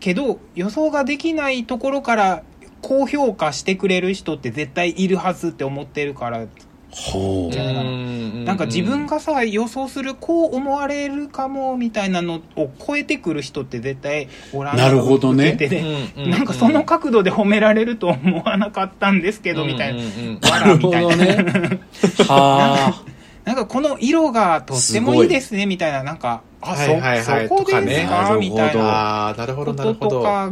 [0.00, 2.42] けど予想ができないところから
[2.82, 6.46] 高評価してくれる人って絶対いるはずって思ってるから
[6.90, 7.52] ほう。
[7.52, 8.44] じゃなん。
[8.44, 15.52] なんか自分がさ予想するこう思われるかもみたいなのを超えてくる人って絶対おらんなるほどね。
[15.54, 15.82] 受けて
[16.16, 21.80] ううなんかその角度で褒められると思わなかったんですけどみたいなうんうんうんなるほどね。
[22.26, 23.02] はあ。
[23.44, 27.48] なんかこの色がとってもいいですねみたいななんかあそはいはいはい。
[27.48, 27.80] そこですか？
[27.80, 28.04] ね。
[28.06, 28.20] な。
[28.20, 28.40] るほど。
[28.40, 29.94] みたいなああ、なるほど、こと。
[30.10, 30.50] とか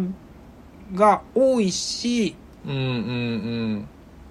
[0.95, 2.35] が多いし。
[2.67, 3.89] うんうん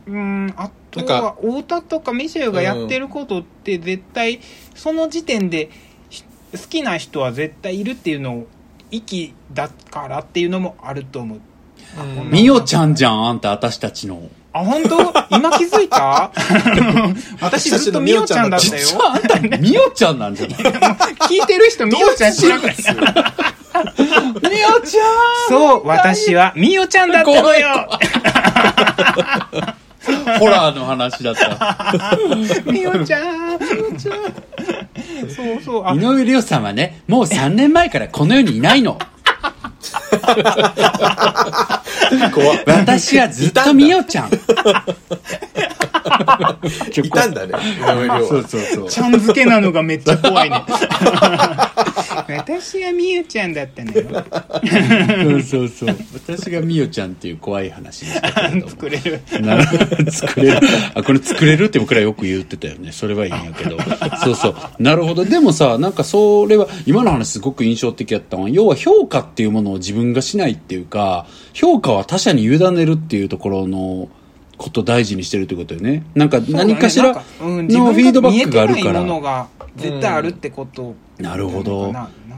[0.08, 0.54] うん。
[0.58, 4.40] あとは太田とかミシェルがやってることって絶対
[4.76, 5.70] その時点で
[6.10, 6.24] ひ
[6.54, 8.48] 好きな人は絶対いるっていうのを
[8.90, 11.40] 息だからっていうのもあると思う。
[12.30, 14.30] みおちゃんじゃん、あんた、私たちの。
[14.54, 15.14] あ本当？
[15.30, 16.32] 今気づいた？
[17.42, 18.74] 私ずっとみおちゃんだったよ。
[18.78, 20.58] 実はあんた、みおちゃんなんじゃない？
[21.30, 22.82] 聞いてる人みおちゃん知らないみ
[24.76, 25.04] おちゃ
[25.50, 27.70] そう私はみおちゃんだったのよ。
[27.70, 27.88] ん
[30.40, 32.18] ホラーの話だった。
[32.72, 33.60] みおちゃん
[35.30, 38.98] そうそうあ井上涼さんはね、もう3年前からこの世にいないの。
[42.34, 44.32] 怖っ私はずっとみおちゃん。
[47.04, 47.54] いたんだね。
[48.28, 48.90] そうそうそう。
[48.90, 50.64] ちゃん付けなのがめっちゃ怖いね。
[52.30, 54.04] 私はみゆちゃんだったのよ。
[55.44, 55.96] そうそうそう。
[56.14, 58.70] 私がみおちゃんっていう怖い話でしたけれども。
[58.70, 59.22] 作れる。
[59.42, 60.60] なる作れる。
[60.94, 62.92] あ、これ作れるって僕らよく言ってたよね。
[62.92, 63.78] それはいいんやけど。
[64.24, 64.56] そうそう。
[64.80, 65.24] なるほど。
[65.26, 74.10] でもさ、なんかそれは、今の話すごく印象的やったのは、要は評価っていうものを自分がしないっていうか、評価は他者に委ねるっていうところの、
[74.58, 76.04] ことを大事にしてるってことよね。
[76.16, 79.04] なんか何かしらのフうんィードバックがあるから。
[79.04, 81.94] が絶対あるってことなるほど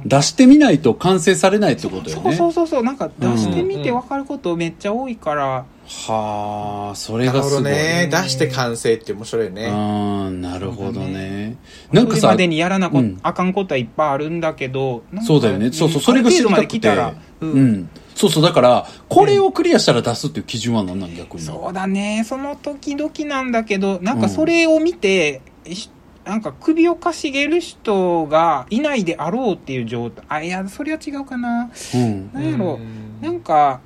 [0.05, 2.35] 出してみないと完成されないってことよそうね。
[2.35, 2.83] そうそうそう。
[2.83, 5.65] なんか出してみて分かることめっちゃ多いから。
[6.07, 7.63] はあ、それがすごい。
[7.63, 8.07] どね。
[8.09, 9.65] 出して完成って面白いね。
[9.65, 11.57] うん、なるほどね。
[11.91, 15.03] なんかさそれま、でにやらなこ、うんあかんことはいっぱいあるんだけど。
[15.25, 15.71] そうだよね。
[15.73, 16.89] そうそう、それが知りたくて。
[16.89, 17.89] ある程度まで来たら、ううんん。
[18.19, 21.41] そうそう、だから、これをクリアしたら出すっていう基準は何なん逆に？
[21.41, 22.25] そうだね。
[22.25, 25.41] その時々なんだけどなんかそれを見て、
[25.71, 25.89] し
[26.25, 30.25] なんか首をかしげる人がいないであろうっていう状態。
[30.27, 31.71] あいやそれは違うかな。
[31.95, 32.33] うん。
[32.33, 32.73] なんやろ。
[32.73, 33.21] うん。
[33.21, 33.79] なんか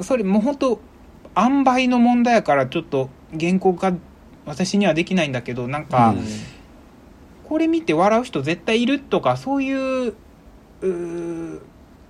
[0.00, 0.80] それもう本当
[1.36, 3.92] 塩梅の問題やからちょっと原稿化
[4.46, 6.24] 私にはできないんだけどなんか、うん。
[7.48, 11.60] これ見て笑う人絶対いるとかそういううー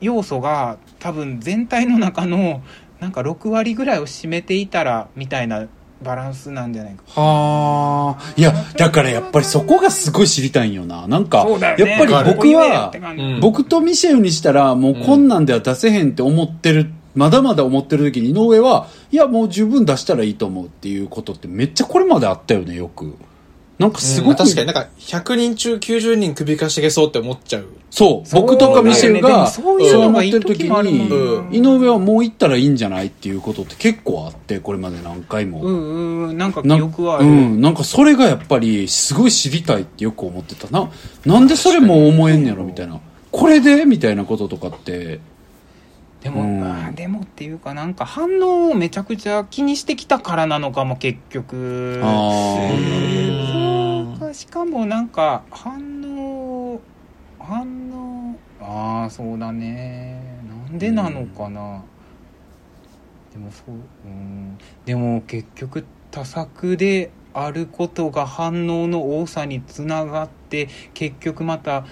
[0.01, 2.63] 要素が多分全体の中の
[3.01, 5.67] なんか6割ぐらいを占めていたらみたいな
[6.03, 7.03] バランスなんじゃないか。
[7.21, 8.35] はあ。
[8.37, 11.07] いや、だからやっぱりそこがすごい知りたいんよな。
[11.07, 11.53] なんか、ね。
[11.61, 12.93] やっぱり僕は
[13.41, 23.17] 僕とミシェルにしたら、もうこんなんでは出せへんって思ってるまだまだ思ってる時に井上はいやもう十分出したらいいと思うっていうことってめっちゃこれまであったよねよく
[23.81, 27.67] なんかすごく、確かになんか100人中90人首かしげそうって思っちゃう。
[27.89, 28.29] そう。
[28.29, 31.05] そう僕とかミシェルがそう思のがいいってる時時もあるも
[31.47, 31.49] ん。
[31.49, 36.37] に井上はもう行ったらいいんじゃないっていうことって結構あってこれまで何回も、うんうんうん。
[36.37, 40.69] なんかな記憶はある、うん、なんかそれがやっぱりすごい知りたいってよく思ってた。
[40.69, 40.91] な
[41.25, 43.01] なんでそれも思えんねやろみたいな。
[43.33, 45.21] これでみたいなこととかって。
[46.23, 46.61] でも、うん。
[46.61, 52.03] まあでもっていうかなんか反応をめちゃくちゃ気にしてきたからなのかも結局。
[52.05, 53.70] あー
[54.33, 56.81] しかもなんか反応
[57.39, 60.23] 反応ああそうだね。
[60.49, 61.83] なんでなのかな、
[63.33, 63.75] でもそう
[64.05, 64.59] うん。
[64.85, 71.87] でも結局多作であることが反応の多さにつながって結局また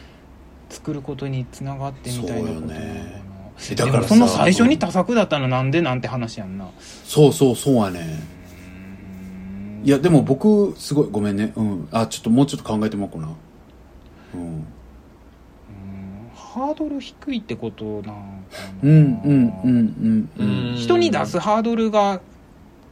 [0.69, 2.81] 作ることにつながってみたいなことなのかな。
[2.81, 3.23] ね。
[3.71, 6.69] でだからその最初に多作だったのなんでなんて話やんな。
[7.05, 8.01] そうそうそうやね
[8.33, 8.38] うん
[9.85, 11.53] いやでも僕すごいごめんね。
[11.57, 11.89] うん。
[11.93, 13.35] あちょっともうちょっと考えてもらおうかな。
[14.35, 14.41] うん。
[14.41, 14.67] うん
[16.35, 18.15] ハードル低いってことなんかな。
[18.83, 20.77] うんうんうんうんうん。
[20.77, 22.21] 人に出すハードルが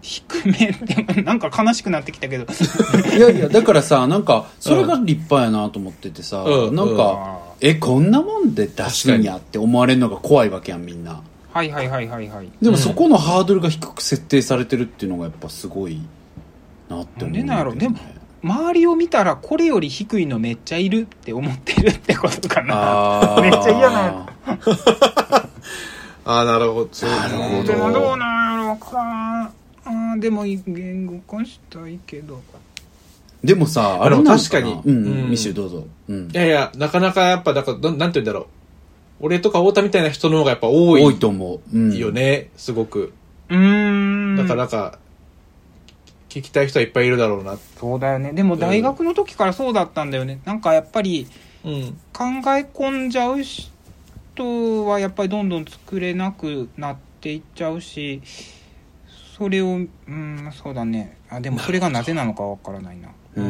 [0.02, 2.44] 低めってなんか悲しくなってきたけど。
[2.44, 6.74] いやいやだからさなんかそれが立派やなと思っててさ、うん。
[6.76, 11.22] なんか、えこんなもんで出すんやって思われるのが怖いわけやんみんな。
[11.52, 12.48] はいはいはいはいはい。
[12.60, 16.00] でもそこのハードルが低く設定されてるっていうのがやっぱすごい
[16.88, 17.74] なって思うね、なんやろ？
[17.74, 17.98] でも
[18.42, 23.38] 周りを見たらこれより低いのめっちゃいるって思ってるってことかな。
[23.42, 24.26] めっちゃ嫌なや
[26.24, 26.88] ああ、なるほど。
[26.92, 29.50] そうなるほどでもどうなんやろか
[29.84, 32.40] あーでも言語化したいけど。
[33.44, 34.80] でもさあれなん確かに。
[34.84, 35.30] うん、うん。
[35.30, 36.28] ミシェルどうぞ、うん。
[36.28, 38.46] い、やいや、なかなかやっぱ、だから、なんなんて言うんだろう。
[39.20, 43.12] 俺とか太田みたいな人の方がやっぱ多い多いと思う、うん、よね、すごく。
[43.48, 44.36] うーん。
[44.36, 44.98] だからなんか、
[46.36, 47.56] 聞きたい人はいっぱいいるだろうな。
[47.80, 48.34] そうだよね。
[48.34, 50.38] でも大学の時からそうだったんだよね。
[50.44, 51.26] なんかやっぱり
[51.64, 51.98] うん。
[52.12, 58.20] 考え込んじゃう人はやっぱりどんどん作れなくなっていっちゃうし
[59.38, 59.78] それをう
[60.10, 61.16] んそうだね。
[61.30, 63.08] あでもそれがなぜなのかわからないな。
[63.36, 63.46] ううん。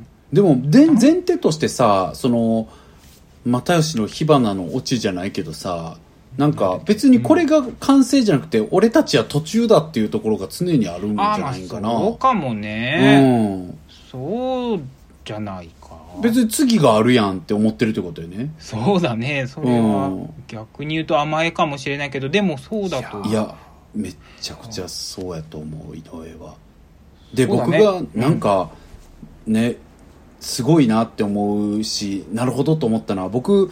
[0.00, 2.68] んでもで前提としてさその
[3.44, 5.96] 又吉の火花のオチじゃないけどさ
[6.36, 13.78] なんか別にこれが完成じゃなくて、俺たちは途中だっていうところが常にあるんじゃないかな、そうかもね、うん。
[14.10, 14.80] そう
[15.24, 15.96] じゃないか。
[16.20, 18.50] 別に次があるやんって思ってるってことよね。
[18.58, 19.46] そうだね。
[19.46, 20.30] それはうん。
[20.46, 23.22] 逆に言うと甘えかもしれないけどでもそうだと。
[23.28, 23.54] いや
[23.94, 26.54] めっちゃくちゃそうやと思う井上は。
[27.34, 27.54] で、ね。
[27.54, 28.70] 僕がなんか
[29.46, 29.76] ね
[30.40, 33.70] すごいなって思うしなるほどと思ったのは僕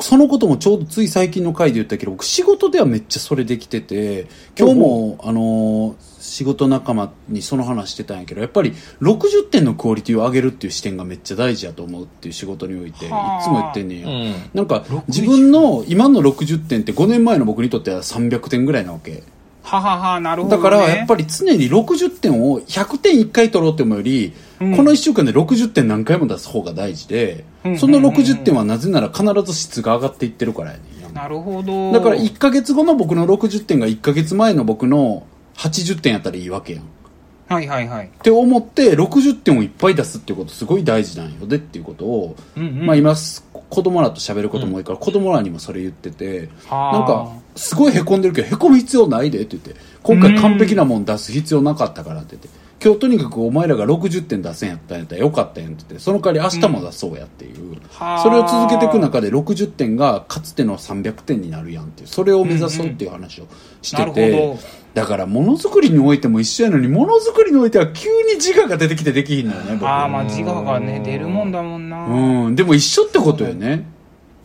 [0.00, 4.26] そのこともちょうどつい最近の回で言ったけど僕仕事ではめっちゃそれできてて
[4.58, 8.72] 今日もあの仕事仲間にその話してたんやけどやっぱり
[9.02, 14.34] 60点のクオリティを上げるっていう視点がめっちゃ大事やと思うっていう仕事においていつはあも言ってんねんよ、うん。
[14.54, 19.22] なんか自分の今の60点って5年前の僕にとっては300点ぐらいなわけ。
[19.62, 27.78] はははなるほど、ね、だからやっぱり常に60点を100点1回取ろうって思うより、うんこの1週間で60点何回も出す方が大事で、うん。
[27.78, 30.82] その60点はなぜなら必ず質が上がっていってるからやね
[31.12, 31.92] なるほど。
[31.92, 35.26] だから1ヶ月後の僕の60点が1ヶ月前の僕の
[35.56, 36.82] 80点やったらいいわけやん。
[36.82, 36.86] っ
[37.48, 38.10] はいはいはい。
[38.22, 42.86] て思って60点をいっぱい出すっていうことすごい大事なんよでっていうことを、うんうん。
[42.86, 46.98] まあ今す子供らと喋ることも多いから、子供らにもそれ言っててはあ。
[46.98, 52.48] なんかすごいへこんでるけどへこむ必要ないでって言って今回完璧なもん出す必要なかったからって言って
[52.82, 62.08] 今日とにかくお前らが60点出せんやったんやったらよかったやんって言ってその代わり明日も出そうやっていう、はあそれを続けていく中で60点がかつての300点になるやんっていう。
[62.08, 63.46] それを目指そうっていう話を
[63.80, 64.58] してなるて、ほど。
[64.94, 69.88] だからものづくりにおいても一緒やのにものづくりにおいては急に自我が出てきてできひんのよね僕。
[69.88, 72.54] ああまあ自我がね出るもんだもんな、うん。
[72.54, 73.86] でも一緒ってことよね。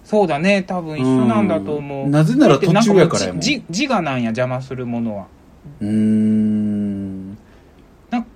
[0.05, 0.63] そうだね。
[0.63, 2.11] 多分一緒なんだと思う、うん。
[2.11, 3.41] なぜなら途中やからやもん。
[3.41, 5.27] 自我なんや邪魔するものは。
[5.81, 6.78] うん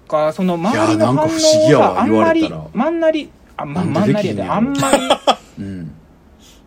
[0.08, 4.98] かその周りの反応をいやなんか不思議やわさあんまりまんなりあままんなりやであんまり。
[5.60, 5.92] うん。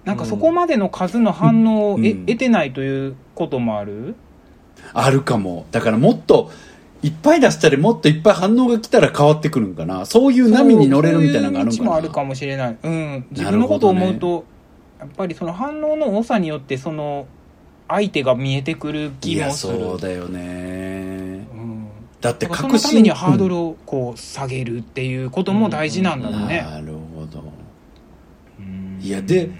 [0.04, 2.26] なんかそこまでの数の反応をえ、うん。
[2.26, 4.14] 得てないということもある？
[4.92, 5.66] あるかも。
[5.72, 6.52] だからもっと
[7.02, 10.06] いっぱい出したりもっといっぱい反応が来たら変わってくるんかな。
[10.06, 12.76] そういう波に乗れるみたいなのがあるんそうもあるかもしれない。
[12.80, 13.26] うん。
[13.32, 14.44] 自な分のことを思うと、
[15.00, 17.26] やっぱりその反応の多さによってその
[17.88, 19.78] 相手が見えてくるいや気もする。
[19.78, 20.40] そうだよね。
[20.40, 20.42] う
[21.32, 21.35] ん
[22.26, 27.44] だってそ確信のためにはハードルをこう下げるっていうことも大事なんだろうね、なるほど。
[28.58, 28.98] うん。
[29.00, 29.50] いやで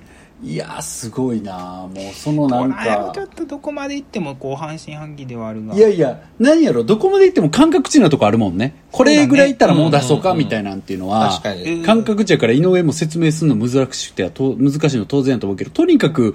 [0.42, 3.12] いやーすごいなもうそのなんか。
[3.14, 5.74] ちょっとどこまで行ってもこう半信半疑ではあるが。
[5.74, 8.74] いやいや何やろどこまで行っても感覚値なとこあるもんね。
[8.90, 11.62] これぐらい行ったらもう出そうかみたいなんっていうのは確かに。
[11.62, 11.82] うん。
[11.84, 16.34] 感覚値やから井上も説明するの難しくてと難しいの当然やと思うけどとにかく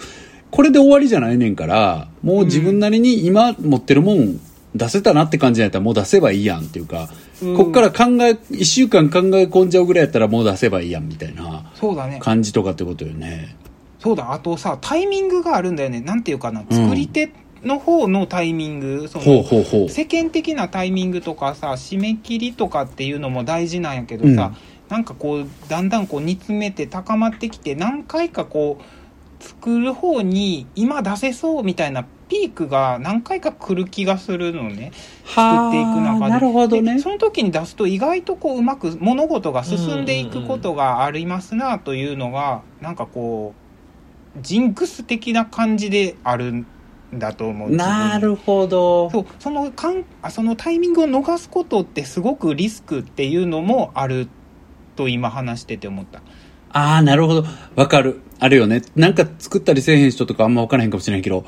[0.49, 4.39] これで終わりじゃないねんからもう自分なりに今持ってるもん
[4.76, 7.09] 出せたなって感じやったらもう出せばいいやんっていうか、
[7.41, 7.57] うん。
[7.57, 12.19] こっから考え1週間考え込んじゃうぐらいやったらもう出せばいいやんみたいなそうだね。
[12.22, 13.55] 感じとかってことよね。
[13.99, 14.32] そうだ。
[14.32, 16.01] あとさタイミングがあるんだよね。
[16.01, 16.63] なんていうかな。
[16.69, 19.89] 作り手の方のタイミング、うほうほう。
[19.89, 24.53] 世間的なタイミングとかさ締め切りとかっていうのも大事なんやけどさ、
[24.89, 34.93] なんかこうだんだんこう煮詰めて高まってきて何回かこう作る方に今出せそうみたいなピークが何回か来る気がするのね。
[35.25, 36.32] 作っていく中で。
[36.32, 36.95] なるほどね。
[36.95, 43.53] でその時に出すと意外とこううまく物事が進んでいくことがありますなというのがなんかこ
[44.38, 46.65] うジンクス的な感じであるん
[47.13, 49.09] だと思うなるほど。
[49.09, 54.29] そうそのかんあそのタイミングを逃すことってすごくリスクっていうのもある
[54.95, 56.21] と今話してて思った。
[56.69, 57.43] ああなるほど。
[57.75, 58.21] わかる。
[58.39, 58.84] あるよね。
[58.95, 61.43] なんか作ったりせえへん人とかあんま分からへんかもしれんけど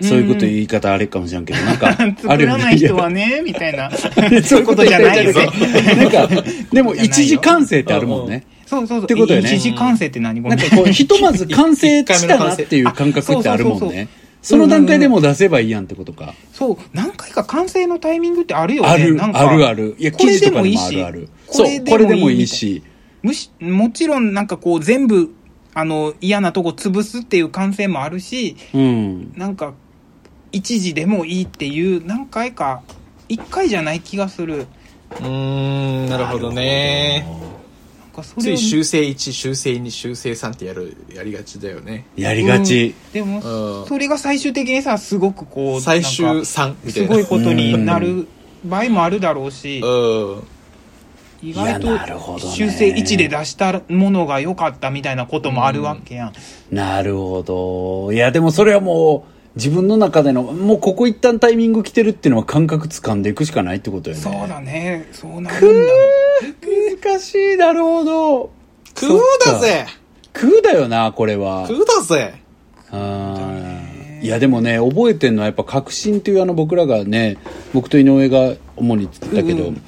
[0.00, 2.46] そういうこと言い方あれかもしれんけど、なんか、あ作るよね。
[2.46, 3.90] らない人はねみたいな。
[4.44, 5.46] そういうことじゃないよね。
[5.96, 6.28] なんか、
[6.72, 8.44] でも一時完成ってあるもんね。
[8.66, 9.04] そうそうそう。
[9.04, 9.54] ってことよね。
[9.54, 10.40] 一時完成って何？
[10.42, 14.08] なんかこう、ひとまず完成したなっていう 感覚ってあるもんね。
[14.42, 16.34] その段階でもう出せばいいやんってことか。
[16.52, 16.76] そう。
[16.92, 18.88] 何回か完成のタイミングってあるよね。
[18.88, 19.96] ある、あるある。
[19.98, 20.96] いや、こ記事とかでれでもいいし。
[20.96, 21.28] もあるある。
[21.48, 22.82] そう、これでもいいし。
[23.22, 25.34] むしもちろんなんかこう全部
[25.74, 28.56] あの嫌なとこ潰すっていう完成もあるし。
[28.72, 29.32] うん。
[29.36, 29.74] なんか
[30.52, 32.82] 一時でもいいっていう何回か
[33.28, 34.66] 一回じゃない気がする
[35.10, 37.26] うーん、なるほどね。
[38.00, 42.06] なんかそれをつい修正1、修正2、修正3ってやる、やりがちだよね。
[42.16, 42.94] やりがち。
[43.12, 43.40] でも、
[43.80, 47.14] うんそれが最終的にさすごくこう最終なんか3みたいな。
[47.14, 48.26] すごいことになる
[48.64, 49.86] 場合もあるだろうしう
[50.36, 50.42] ん。
[51.42, 56.32] 意外と修正1で出したものが良かったみたいなこともあるわけやん、
[56.70, 58.12] なるほど。
[58.12, 64.22] いや、でもそれはもう、自分の中での、もうここ一旦タイミング来てるっていうのは感覚掴んでいくしかないってことよね。
[64.22, 65.92] そうだねそうなるんだ
[67.02, 68.50] 難しい、なるほど。
[68.94, 69.86] 食うだぜ
[70.34, 71.66] 空だよな、これは。
[71.66, 72.42] 食うだぜ
[72.92, 73.85] うん
[74.26, 77.38] いやでもね覚えてんのはやっぱ革新っていうあの僕らがね
[77.72, 79.82] 僕と井上が主に作ったけど、うん。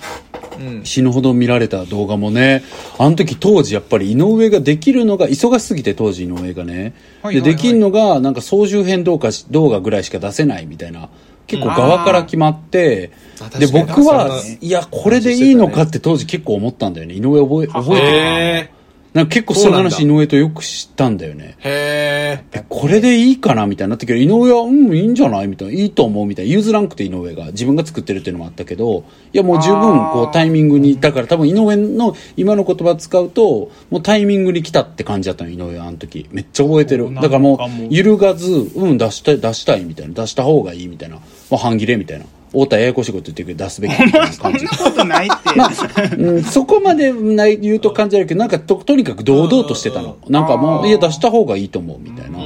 [0.61, 0.85] うん。
[0.85, 2.63] 死ぬほど見られた動画もね
[2.99, 7.35] あの時当時やっぱり井上ができるのが忙しすぎて当時井上がね、はいはいはい。
[7.35, 11.09] でできるのがなんか総集編動画し動画ぐらいしか出せないみたいな
[11.49, 17.15] 結構側から決まって、であ確かに僕はいやこれでいいのかって当時結構思ったんだよね。
[17.15, 18.71] 井上覚え覚えてるへ
[19.19, 21.69] なんか結構その話井上とよく知ったんだよねー。
[21.69, 29.81] へえこれでいいかなみたいになったけど、井上は、うん、いいんじゃないみたいな、いいと思うみたいな、譲らんくて井上が、自分が作ってるっていうのもあったけど、いやもう十分、
[30.13, 36.29] こう、タイミングに、だから多分井上の今の言葉使うと、もうタイミングに来たって感じだったの、井上はあの時。
[36.31, 37.13] めっちゃ覚えてる。
[37.13, 42.25] だからもう揺るがず、うん、出したい、出したいみたいな、出した方がいいみたいな、もう半切れみたいな。
[42.49, 44.67] 太田ややこしいこと言ってるけど、出すべきみたいな感じ。
[44.67, 50.17] そんなことないって、うん、そこまでない言うと感じあるけど、なんかと、とにかく堂々としてたの。
[50.29, 52.39] なんかもう、いや、出した方がいいと思う、みたいな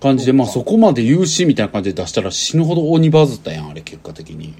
[0.00, 4.54] 感じで、まあそこまで言うし、みたいな感じで出したら死ぬほど鬼バズったやん、あれ、結果的に。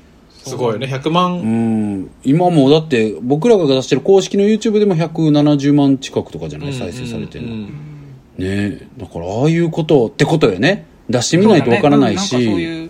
[0.45, 0.87] すごいね。
[0.87, 1.47] 100う。
[1.47, 2.11] ん。
[2.23, 7.57] 今もだって、僕らが出してる公式の YouTube でも170万近くとかじゃない、再生されてるの。
[7.57, 7.95] ねうん
[8.39, 8.87] え。
[8.99, 10.87] だから、ああいうことってことよね。
[11.09, 12.84] 出してみないとわからないし、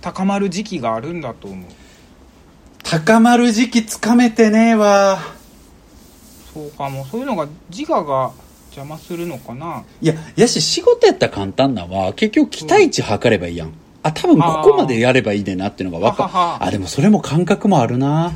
[0.00, 1.70] 高まる時期があるんだと思う
[2.82, 5.18] 高まる時期つかめてねえわ。
[6.52, 8.32] そうかもそういうのが自我が
[8.70, 13.72] 邪魔するのかないや、やし、仕事やったら簡単なのは、結局期待値測ればいいやん。
[14.02, 18.32] あ、多分ここまでやればいいねんなっていうのが分かあ、でもそれも感覚もあるな。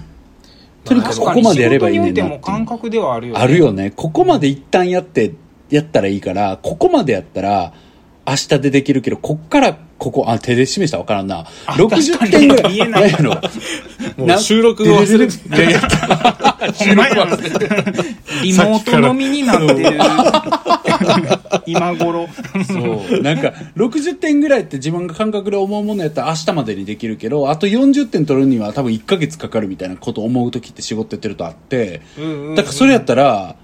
[0.84, 3.90] とにかくここまでやればいいねんなって感覚ではあるよねあるよね。
[3.90, 5.32] ここまで一旦やって、
[5.70, 7.72] やったらいいから、ここまでやったら、
[8.26, 11.46] 明日でできるけど、こっから、ここ、あ、手で示したら分からんな。
[11.66, 12.62] あ60点ぐらい。
[12.62, 13.02] 確かに言えない。
[13.02, 13.34] 何やろ
[14.16, 17.36] もう収録を忘れていやいやほんまやな
[18.42, 19.98] リモート飲みになってる。
[21.66, 22.28] 今頃。
[22.66, 23.20] そう。
[23.20, 32.00] なんか、60点ぐらいって自分が感覚で思うものやったら明日までにできるけど、あと40点取るには多分1ヶ月かかるみたいなこと思う時って仕事やってるとあって、
[32.56, 33.56] だからそれやったら、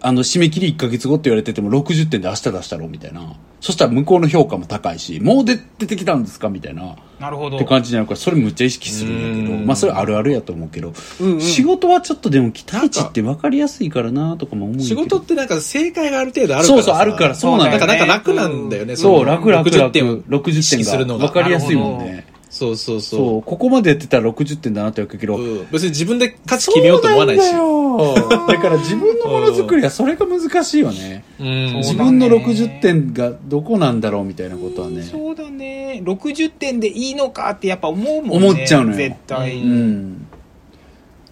[0.00, 3.34] あの、締め切り1ヶ月後って言われてても60点で明日出したろみたいな。
[3.60, 6.94] そしたら向こうの評価も高いし、もう出出てきたんですかみたいな。
[7.18, 14.80] なるほどって感じになるから、それむっちゃ意識するんやけど、うんまあそれあるあるやと思うけど、うんうん仕事はちょっとでも期待値って分かりやすいからなとかも思う。
[14.80, 18.94] 仕事ってなんか正解がある程度あるからさそうそうあるからそうなんだなんかなんか楽なんだよね。
[18.94, 20.50] そう、の楽々60点を楽。
[20.50, 22.24] 60意識点が分かりやすいもんね。
[22.58, 25.40] そうそうそ、そうここまでやってたら60点だなってわけどけど、う。
[25.40, 27.50] うん別に自分で価値決めようと思わないし。
[27.50, 28.46] そうなんだよ。
[28.48, 31.22] だから自分のものづくりはそれが難しいよね。
[31.38, 31.46] うん
[31.76, 35.02] 自分の60点がどこなんだろうみたいなことはね。
[35.02, 40.26] そうだね60点でいいのかってやっぱ思うもんね思っちゃうのよ絶対、うんうん。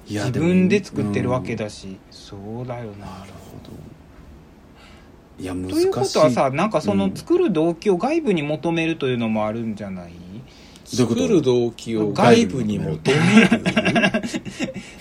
[0.09, 1.64] いや自分で作ってるわけだ。
[1.64, 3.07] だし、そうだよな
[5.39, 5.74] いや、難しい。
[5.74, 10.12] ということはさなんかそのうん作る動機を外部に求めるというのもあるんじゃない？
[10.87, 13.62] 作る動機を外部に求める？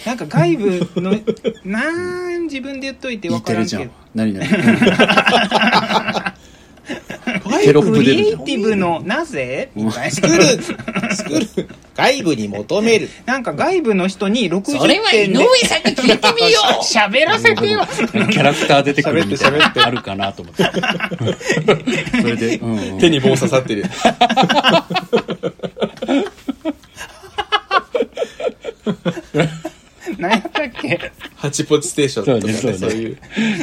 [0.06, 1.12] なんか外部の
[1.66, 4.42] なん自分で言っといて言ってるじゃん分からんけど。
[4.42, 4.50] 何何？
[4.50, 6.34] 外
[7.66, 9.72] テロックプ出るじゃんリエイティブのなぜ？
[9.76, 10.12] みたいな。
[10.12, 10.44] 作る、
[11.16, 13.10] 作る、外部に求める。
[13.26, 16.84] なんか外部の人に60点でそれは井上さんに聞いてみよう。
[16.86, 17.82] 喋らせてよ。
[18.32, 19.74] キャラクター出てくるみたいな。
[19.76, 20.64] あるかなと思って。
[22.22, 23.00] それで、うんうん。
[23.00, 23.86] 手に棒刺さってる。
[30.20, 31.12] 何やったっけ？
[31.36, 33.18] ハチポチステーションとかね、そうねそういう。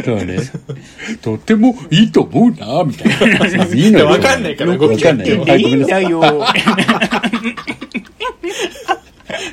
[0.04, 0.38] そうね。
[1.22, 3.46] とってもいいと思うな、みたいな。
[3.66, 4.06] いいのよ。
[4.06, 5.40] わかんないから動きわかんないよ。
[5.42, 6.04] はい、ごめんなさい。
[6.04, 6.20] よ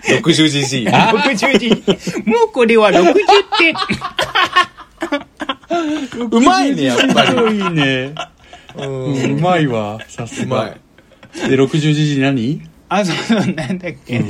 [0.10, 1.70] 60 g g 60時
[2.26, 3.14] もうこれは60
[3.58, 3.76] 点
[6.32, 7.58] うまいね、やっぱり。
[7.58, 8.14] いいね。
[8.76, 10.00] うん、うまいわ。
[10.08, 11.50] さすうまがい。。
[11.50, 12.62] で、60時何？
[12.90, 14.24] あそうそうなんだっけ、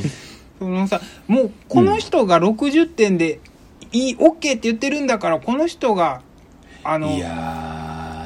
[0.60, 3.40] そのさもうこの人が60点で
[3.92, 6.22] いい OK って言ってるんだからこの人が
[6.84, 7.30] あのいや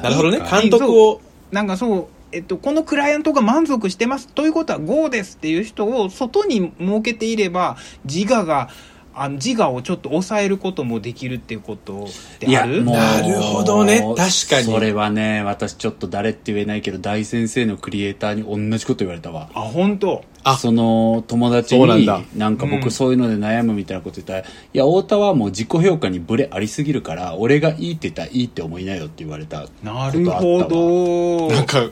[0.00, 0.02] ー。
[0.02, 0.38] なるほどね。
[0.38, 1.20] 監督を。
[1.50, 8.68] なんかそう、えっと、このクライアントが満足してますということは GO ですっていう人を外に設けていれば自我が
[9.16, 12.84] あの自我をちょっと抑えることもできるっていうことっていや、ある。
[12.84, 14.00] なるほどね。
[14.16, 14.16] 確
[14.50, 14.64] かに。
[14.64, 19.48] それはね、私ちょっと誰って言えないけど、大先生のクリエイターに同じこと言われたわ。
[19.54, 20.24] あ本当？
[20.42, 20.56] あ。
[20.56, 22.20] その友達にそうなんだ。
[22.36, 22.70] なんかうん。
[22.72, 31.54] 僕そういうので悩むみたいなこと言ったら、いや太田はもう自己評価にブレありすぎるから俺がいいって言ったらいいって思いなよって言われたなるほど。
[31.54, 31.88] なんか、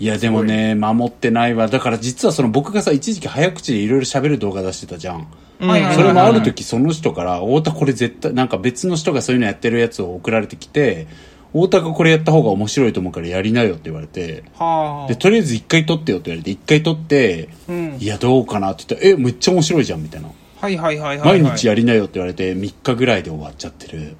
[0.00, 1.68] いやでもね守ってないわ。
[1.68, 5.28] だから実はその僕がさ一時期早口でいろいろ喋る動画出してたじゃん
[5.60, 5.94] はいはいはい。
[5.94, 11.06] それもある時その人から太田これ絶対なんか別の人がそういうのやってるやつを送られてきて
[11.52, 15.08] 太田がこれやった方が面白いと思うからやりなよって言われてはあ。
[15.08, 17.96] でとりあえず一回撮ってよって言われて一回撮ってうん。
[17.98, 20.30] いやどうかなって言ったらえめっちゃ面白いじゃんみたいな。
[20.60, 24.16] はいはいはいはい、はい、毎日やりなよって言われて3日ぐらいで終わっちゃってる。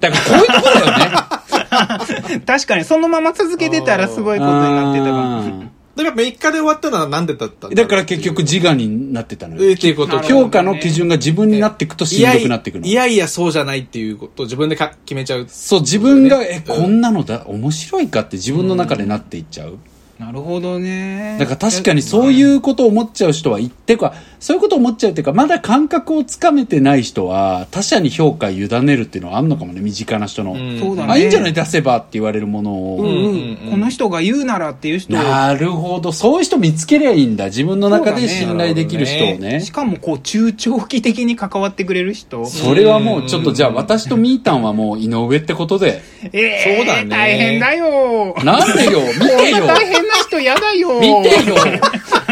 [0.00, 2.40] だからこういうとこだよね。
[2.46, 5.40] 確かにそのまま続けてたらすごいことになってたかも。
[5.40, 9.74] うんでもやっぱ3日で終わったのはなんでだったんだから結局自我になってたのえーよ。
[9.74, 12.92] っていうことなるほど評価の基準が自分になっていくとしんどくなっていくのい。
[12.92, 15.46] やいや、そうじゃないっていうことを自分でか決めちゃう。
[15.48, 19.78] そう、自分が、え、うんこんなのだ、面白いかって自分の中でなっていっちゃう。
[20.18, 24.14] なるほどねだから確かにそういうことを思っちゃう人は、ってか、
[24.44, 30.52] そういうことを思っちゃうっていうか、まだ感覚をつかめてない人は、他者に評価委ねるっていうのはあんのかもね、身近な人の。
[30.52, 30.78] うん。
[30.78, 31.12] そうだね。
[31.14, 32.98] あ、いいんじゃない出せばって言われるものを。
[33.00, 33.58] うんうんうん。
[33.62, 35.14] うんこの人が言うならっていう人。
[35.14, 36.12] をなるほど。
[36.12, 37.46] そういう人見つけりゃいいんだ。
[37.46, 39.60] 自分の中で信頼できる人をそうだね。
[39.62, 42.44] しかもこう中長期的に関わってくれる人。
[42.44, 46.02] それはもうちょっとじゃあ私とミータンはもう井上ってことで。
[46.34, 47.08] ええそうだね。
[47.08, 48.34] 大変だよ。
[48.44, 49.00] なんでよ。
[49.18, 49.66] 見てよ。
[49.66, 51.00] な大変な人やだよ。
[51.00, 51.56] 見てよ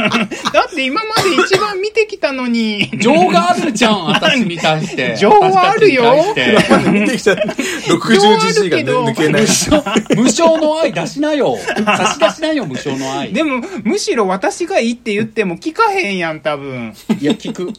[0.53, 5.17] だって今まで一番見てきたのに情があるじゃん、 私に対して。
[5.17, 6.03] 情はあるよ
[6.93, 8.79] 見てきた 60G が
[9.11, 9.43] 抜けない。
[10.17, 11.57] 無償の愛出しなよ。
[11.85, 13.33] 差し出しなよ、無償の愛。
[13.33, 17.73] でもむしろ私がいいって言っても聞かへんやん多分いや、聞く。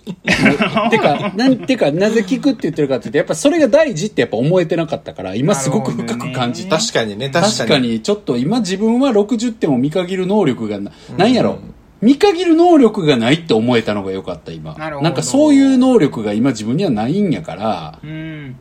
[0.89, 6.77] てか、なんてか、なぜ聞くって言ってるかって言って、やっぱそれが大事ってやっぱ思えてなかったから、今すごく深く感じた。
[6.77, 7.57] 確かにね、確かに。
[7.57, 11.59] 確かに、ちょっと今自分は60点を見限る能力がな、なんやろ。
[12.03, 14.75] 見限る能力がないって思えたのが良かった、今。
[14.75, 18.55] なるほどんかそういう能力が今自分にはないんやから、うん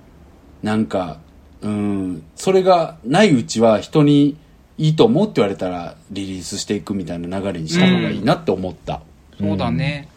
[0.63, 1.19] なんか、
[1.61, 4.37] うん、それがないうちは人に
[4.79, 9.03] いいと思うって言われたらリリースしていくみたいな流れにした方がいいなって思った。
[9.41, 10.09] そうだね、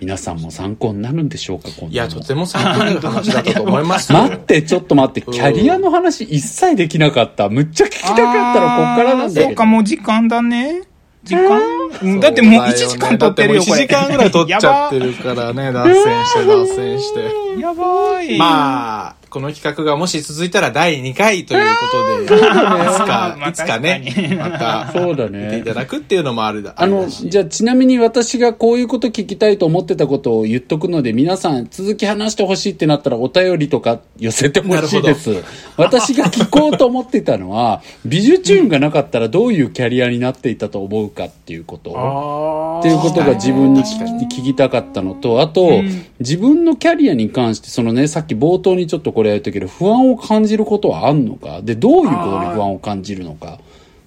[0.00, 4.18] 皆さんも参考になるんでしょうか、いや、とても参考になる話だったと思いますよ。
[4.18, 7.48] 待って、ちょっと待って、キャリアの話一切できなかった。
[7.48, 9.30] むっちゃ聞きたかったらこっからなん。
[9.30, 10.82] そうか、もう時間だね。
[11.24, 11.60] 時間？
[12.02, 13.82] うんだってもう1時間撮ってるよ、こ1れ。
[13.82, 17.60] 時間ぐらい撮っちゃってるからね、脱線して脱線して。
[17.60, 18.38] やばい。
[18.38, 21.86] まあ、この企画がもし続いたら第2回というこ
[22.26, 26.74] とで、 いつか、まあいつかねまた、そうだ見ていねただくっていうのもあるだ。
[26.76, 35.30] あの、じゃあちなみに私がこういうこと聞きたいと思ってたことを言っとくので、皆さん続き話してほしいってなったらお便りとか寄せてほしいです。
[35.78, 42.80] 私が聞こうと思ってたのは、美術チューンがなかったらどういうキャリアになっていたと思うかっていうことを。
[42.80, 45.82] っていうことが自分に聞き聞きたかったのと、あと、
[46.18, 51.60] 自分のキャリアに関して、そのね、さっき冒頭にちょっとこれやったけど、不安を感じることはあんのか？
[51.60, 53.58] で、どういうことに不安を感じるのか？
[53.58, 53.58] っ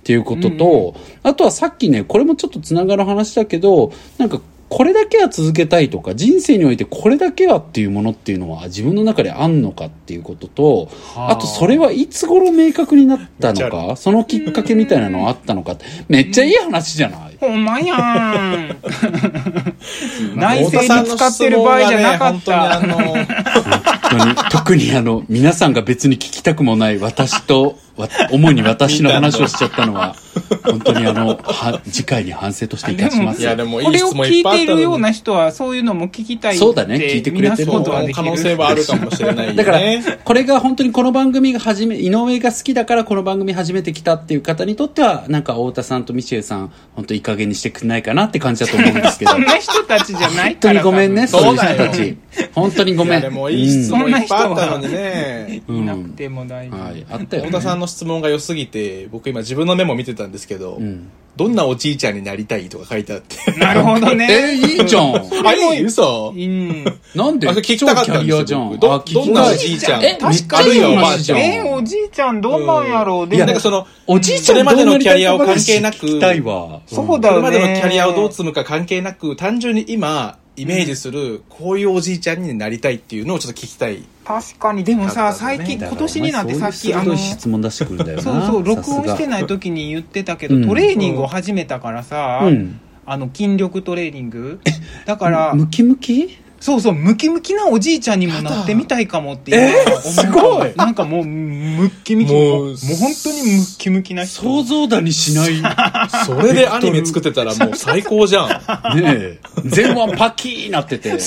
[0.04, 11.36] ていうことと、あとはさっきね、これもちょっとつながる話だけど、なんか、これだけは続けたいとか、人生においてこれだけはっていうものっていうのは自分の中であんのかっていうことと、あ。
[11.36, 15.74] とそれはいつ頃明確になったのか、そのきっかけみたいなのはあったのか？
[15.74, 17.33] って、めっちゃいい話じゃない？
[17.44, 18.78] ほんまやん。
[20.36, 22.80] 内太政に使ってる場合じゃなかった。
[22.80, 30.16] ね、本当に、特にあの、皆さんが別に聞きたくもない私と、わ主に私の話をしちゃったのは、
[30.64, 33.42] 本当にあの、は、次回に反省としていたします。
[33.42, 37.72] いやでもいこれをい質問聞いいっぱいあったのにているような人は、そういうのも聞きたいってそうだね聞いてくれてる
[38.14, 39.58] 可能性はあるかもしれないよね。
[39.58, 39.80] だから、
[40.24, 49.32] これが本当にこの番組が始め、井上が好きだからこの番組始めてきたっていう方にとっては、なんか太田さんとミシェルさん、本当いい加減にしてくんないかなって感じだと思うんですけど。
[49.34, 50.80] そんな人たちじゃない本当から。
[50.80, 52.18] にごめんね、そそういう人たち。
[52.54, 53.22] 本当にごめん。
[53.22, 55.62] でもいい質うん問いっぱいあったのにね。
[55.68, 56.84] いなくても大丈夫。
[56.84, 57.50] はい、あったよ、ね。
[57.50, 63.60] 太田さんの質問が良すぎて、僕今自分のメモ見てたんですけど、んどんなおじいちゃんになりたいとか書いてあって。
[63.60, 64.28] なるほどね。
[64.30, 65.16] えー、いいじゃん。
[65.46, 66.86] あ、いい嘘うん。
[67.16, 67.48] なんで？
[67.50, 68.78] 聞きたかったんですよ超キャリアじゃん。
[68.80, 70.04] 僕どんなおじいちゃん？
[70.04, 71.40] え、めっちゃいいあるいはおばあちゃん。
[71.40, 73.36] え、おじいちゃんどんなんやろう？
[73.36, 76.08] いや、でもなんかその、おじいちゃんそれまでのキャリアを関係なく。
[76.08, 77.30] そうだ。
[77.30, 84.04] それまでのキャリアをどう積むか関係なく、単純に今、イメージする、こういうおじいちゃんになりたいっていうのをちょっと聞きたい。
[84.26, 84.84] 確かに。
[84.84, 88.24] でもさ、最近、今年になってさっき、あの質問出してくるんだよな。
[88.24, 89.28] そうそう、録音してい。
[89.28, 92.80] ない時に言ってたけど、うんトレーニングを始めたからさ、うん。
[93.06, 94.62] あの、筋力トレーニング
[95.06, 96.38] だから、ムキムキ？
[96.64, 102.32] そうそう、ムキムキなおじいちゃんにもなってみたいかもっていうすごいなんかもう、ムッキムキ。
[102.32, 104.42] もうもう本当にムッキムキな人。
[104.44, 105.62] 想像だにしない。
[105.62, 105.70] ね
[106.26, 108.50] それでアニメ作ってたらもう最高じゃん。
[108.98, 109.40] え。
[109.76, 111.18] 前腕パキーなってて、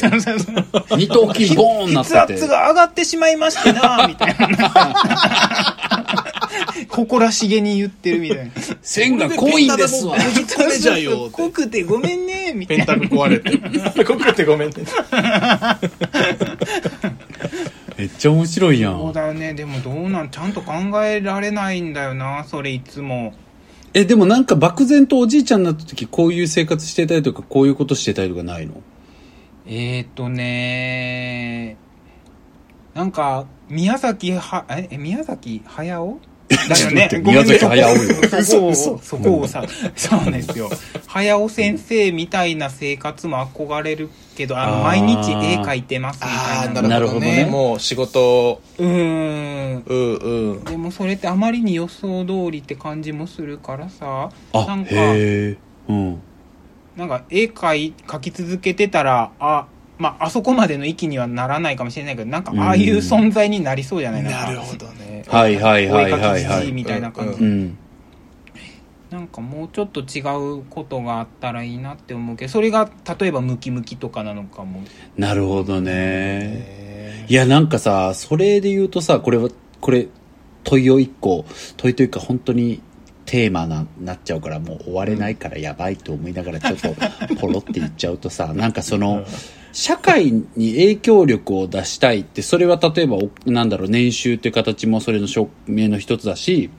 [0.97, 2.33] 二頭筋ボーンなって筆て。
[2.33, 6.26] 圧が上がってしまいましてな、みたいな。
[6.89, 8.53] 誇らしげに言ってるみたいな。
[8.83, 10.17] 線が濃いんですわ。
[10.17, 11.29] 50個目じゃんよ。
[11.33, 12.87] 濃くてごめんね、みたいな。
[12.87, 14.05] ペンタク壊れて。
[14.05, 14.75] こくってごめんね。
[17.97, 18.93] めっちゃ面白いや。
[18.93, 19.55] そうんだよね。
[19.55, 20.73] でもどうなん、ちゃんと考
[21.05, 23.33] えられないんだよな、それいつも。
[23.95, 28.75] え、でもなんか漠然とおじいちゃんになった時こういう生活してたりとか、こういうことしてたりとかないの？
[29.67, 31.77] えーとね
[32.95, 36.21] なんか、宮崎は、え、え宮崎駿？
[36.49, 37.09] だよね。
[37.25, 38.43] ごめんね宮崎駿よ。
[38.45, 39.65] そこを、そこをさ、
[39.97, 40.71] そうですよ。
[41.07, 46.83] 駿先生みたいな生活も憧れるけど、あの、毎日絵描いてますみたいな。
[46.83, 47.47] なるほどね。
[47.47, 49.83] もう仕事、うーん。
[49.87, 50.65] うんうん。
[50.65, 54.91] でもそれってあまりに予想通りって感じもするからさ、なあ、んか。
[55.89, 56.21] うん。
[56.97, 59.67] なんか絵描い描き続けてたら、あ、
[59.99, 64.23] まあ、あそこまでの域にはならないかもしれないけど、なんかああいう存在になりそうじゃない？
[64.23, 64.63] なるど。
[64.63, 65.25] ほどね。
[65.27, 66.73] はいはいはいはいはい。
[66.73, 67.43] みたいな感じ。
[67.43, 67.79] うんうん。
[69.11, 70.21] なんかもうちょっと違
[70.59, 74.83] うことがあったらいいなって思うけど、それが例えばムキムキとかなのかも。
[75.17, 75.93] なるほどね。
[75.93, 79.49] えいや、なんかさ、それで言うとさ、これは、
[79.81, 80.07] これ、
[80.65, 81.45] 問いを一個、
[81.77, 82.83] 問いというか本当に
[83.25, 89.25] テーマな、なっちゃうからもう終われないからやばいと思いながらちょっとポロって言っちゃうとさ、なんかその、
[89.77, 96.71] 社会に影響力を出したいって、それは例えば、なんだろう、年収っていう形もそれの証明の一つだし、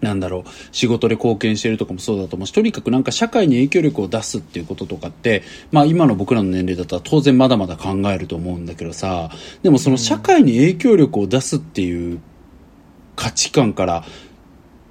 [0.00, 5.42] なんだろう、仕事で貢献してるとかもそうだと思うし、とにかくなんか社会に影響力を出すっていうこととかって、
[5.72, 9.30] まあ今の僕らの年齢だったら当然まだまだ考えると思うんだけどさ、
[9.62, 12.18] でもその社会に影響力を出すっていう
[13.14, 14.04] 価値観から、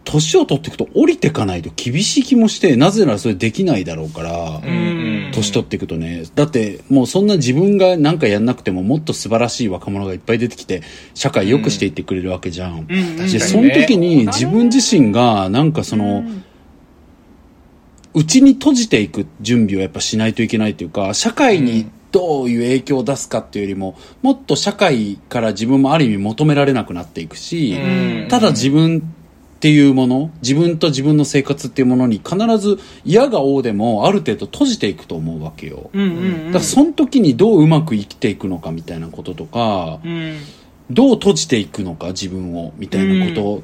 [0.09, 5.29] 年を取っていくと降りていかないと厳しい気もして、なぜならそれできないだろうから、うん。
[5.31, 6.23] 年取っていくとね。
[6.33, 10.81] だって、もうそんな自分が何かやんなくてももっと素晴らしい若者がいっぱい出てきて、
[11.13, 12.87] 社会良くしていってくれるわけじゃん。
[12.87, 16.23] で、その時に自分自身が、なんかその、
[18.15, 28.27] うちに閉じていく準備をやっぱしないといけないというか、社会にどういう影響を出すかっていうよりも、もっと社会から自分もある意味求められなくなっていくし、うん。
[28.27, 29.03] ただ自分
[29.59, 35.89] っていうもの、自分と自分の生活っていうものに必ず嫌が応でもある程度閉じていくと思うわけよ。
[35.91, 36.45] うんうんうん。
[36.45, 40.37] だからその時にどううまく生きていくのかみたいなこととか、うん。
[40.89, 43.63] どう閉じていくのか自分をみたいなこ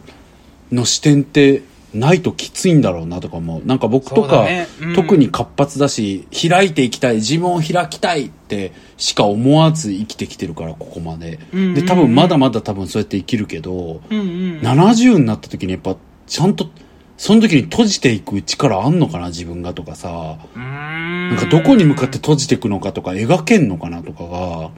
[0.69, 1.63] との視点って
[1.95, 4.67] ないときついんだろうなとかもなんか僕とか、ね。
[4.81, 4.93] うん。
[4.93, 11.73] 特に活発だし開いていきたい自分を開きたいってしか思わず生きてきてるからここまで、うんうんうん。
[11.75, 15.95] で多分まだまだ多分そうやって生きるけど、うんうん70になった時にやっぱ
[16.27, 16.69] ちゃんと
[17.17, 20.37] その時に閉じていく力あんのかな自分がとかさ。
[20.55, 24.69] なんかどこに向かって閉じていくのかとか描けんのかなとかが。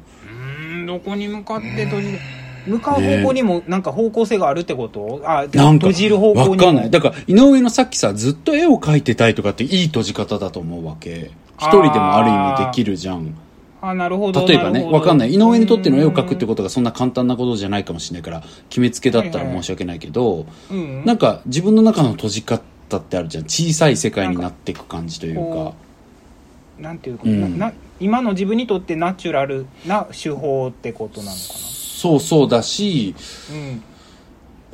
[0.86, 2.20] どこに向かって閉じる
[2.68, 5.22] 向かう方向にもなんか方向性があるってこと？
[5.26, 6.92] あなんか閉じる方向にかんない。
[6.92, 11.32] だから井上のさっきさずっと絵を描いてたいとかっていい閉じ方だと思うわけ。
[11.60, 13.36] 一人でもある意味できるじゃん。
[13.80, 15.34] あなるほど例えばねわかんない。
[15.34, 22.62] 井上にとっての絵を描くってこことがそんな簡単なことじゃないかもしれないから決めつけだったら申し訳ないけど、と、うん、なんか自分の中の閉じ方
[22.98, 23.44] ってあるじゃん。
[23.44, 25.76] 小さい世界になっていく感じというこ
[26.78, 27.60] かなんていうか、うん。
[27.60, 31.38] なな今の自分にとってナチュラルな手法ってことなのか
[31.98, 33.16] そうそうだし
[33.52, 33.84] なうん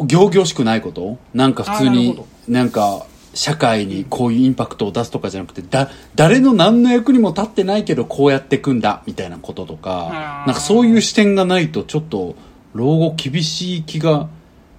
[0.09, 1.17] 仰々しくないこと？
[1.33, 12.35] なんか普通にほなんか社会にこういうインパクトを出すとかじゃなくてだ誰の何の役にも立ってないけどこうやっていくんだみたいなこととかなんかそういう視点がないとちょっと
[12.73, 14.27] 老後厳しい気が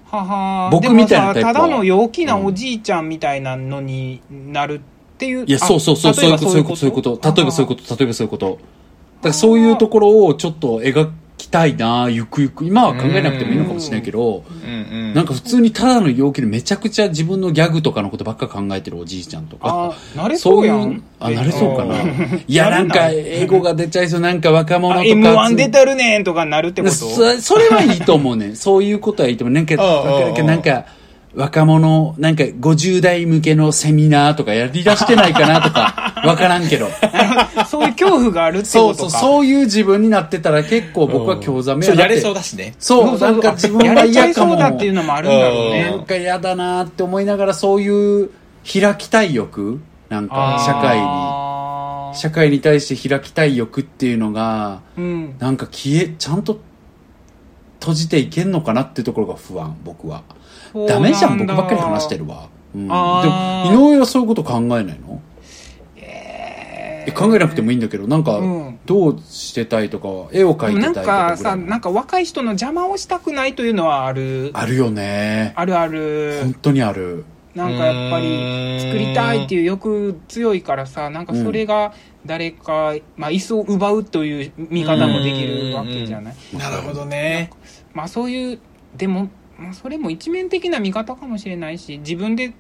[0.07, 0.71] はは。
[0.71, 1.55] 僕みたいなタイプは。
[1.55, 4.81] ただの陽気なおじいちゃんみたいなのになるっ
[5.17, 6.51] ていう、いやあそうそうそうそういうこと？
[6.51, 8.47] そういうことそういうこと例えばそういうこと例えばそういうこと。
[8.51, 11.11] だからそういうところをちょっと描き
[11.55, 14.43] たいなゆくゆく今は考えなくてもいいのかもしれないけど。
[15.15, 22.45] なんか普通にただの陽気でめちゃくちゃ自分のギャグとかのことばっか考えてるおじいちゃんとかあなれそうやんいうあ、なれそうかなうん。
[22.49, 24.21] いや、なんか、英語が出ちゃいそう。
[24.21, 25.11] なんか若者とあか。
[25.11, 26.95] M1 出てるねんとかなるってこと？
[26.95, 28.57] そそれはいいと思うね。
[28.57, 29.55] そういうことはいいと思う。
[29.55, 30.85] なんか、 なんか、なんか
[31.35, 36.89] 若者、なんか50代向けのセミナーとかやり出してないかなとか、 わからんけど。
[37.69, 42.75] そういう恐怖があるってそうそう、ことかそういう自分になってたら結構僕は興ざめそうやれそうだしね。
[42.79, 44.71] そう、なんか自分やはれちゃいそう嫌かも。
[44.71, 45.71] だっていうのもあるんだろううん。
[45.73, 48.31] ねなんか嫌だなって思いながらそういう
[48.73, 52.15] 開きたい欲なんか社会に。
[52.17, 55.35] 社会に対して開きたい欲っていうのがうん。
[55.41, 56.61] なんか消えちゃんと
[57.81, 60.23] 閉じていけんのかなっていうところが不安僕は
[60.89, 65.23] ダメじゃん僕ばっかり話してるわ、うん、でも井上はそういうこと考えないの？
[65.97, 68.75] ええ考えなくてもいいんだけどなんかうん。
[68.87, 74.51] どうしてたいとか絵を描いてたなんいとかかさぐらいなんか若い人の邪魔をしたくないというのはある。
[74.53, 75.55] あるよね。
[75.57, 76.41] あるある。
[76.43, 77.25] 本当にある。
[77.55, 81.95] なんかやっぱり作りたいっていう欲強いからさなんかそれが
[82.27, 86.35] 誰か、まあ、椅子を奪うという見方もできるわけじゃない。
[86.53, 87.49] なるほどね。
[87.95, 88.59] まあそういう
[88.97, 92.55] でも、まあ、それも一面的な見方かもしれないし自分で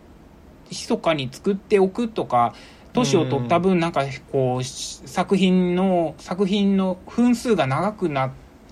[0.71, 2.55] 密かに作っておくとか
[2.93, 8.31] 年を取った分なんかこうし作品の作品の分数が長くなっ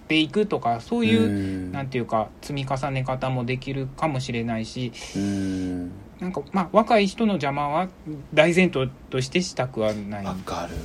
[0.09, 1.73] ていくとかそういう、うん。
[1.73, 5.91] なんていうか積み重ね方もできるかもしれないしうん。
[6.21, 7.89] なんかまあ若い人の邪魔は
[8.33, 10.25] 大前提としてしたくはない。
[10.25, 10.77] わかる。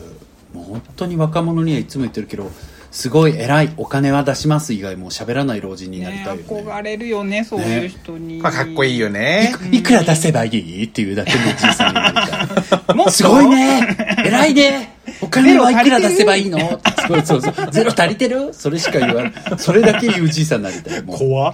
[0.53, 2.49] もう本当に若者にはいつも言ってるけど
[2.91, 6.63] すごい偉いお金は出します以外もう喋らない老人になりねたいよね。
[6.71, 9.53] 憧れるよねそういう人に、まあかっこいいよね。
[9.71, 12.95] いくら出せばいいっていうだけのじいさんになりたい。
[12.95, 13.11] もっと？
[13.11, 13.95] すごいね。
[14.25, 14.93] 偉いね。
[15.21, 16.59] お金はいくら出せばいいの？
[17.07, 18.53] そうそうそうゼロ足りてる？
[18.53, 21.53] それしか言わないそれだけ言うじいさんになりたいもう怖っ。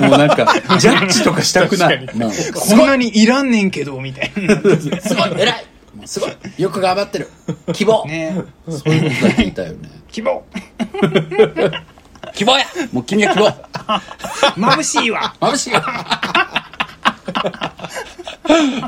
[0.00, 0.46] もうなんか
[0.78, 2.06] ジャッジとかしたくない。
[2.06, 4.56] 確なこんなにいらんねんけどみたいな。
[5.00, 5.40] すごい。
[5.40, 5.64] 偉い。
[5.96, 6.30] もうすごい。
[6.58, 7.28] よく頑張ってる。
[7.72, 8.34] 希望、ね。
[8.68, 10.42] そういうことだけ言いたいよね希望。
[12.34, 12.64] 希望や。
[12.92, 13.50] もう君は希望。
[14.76, 15.34] 眩しいわ。
[15.40, 15.82] 眩しいよ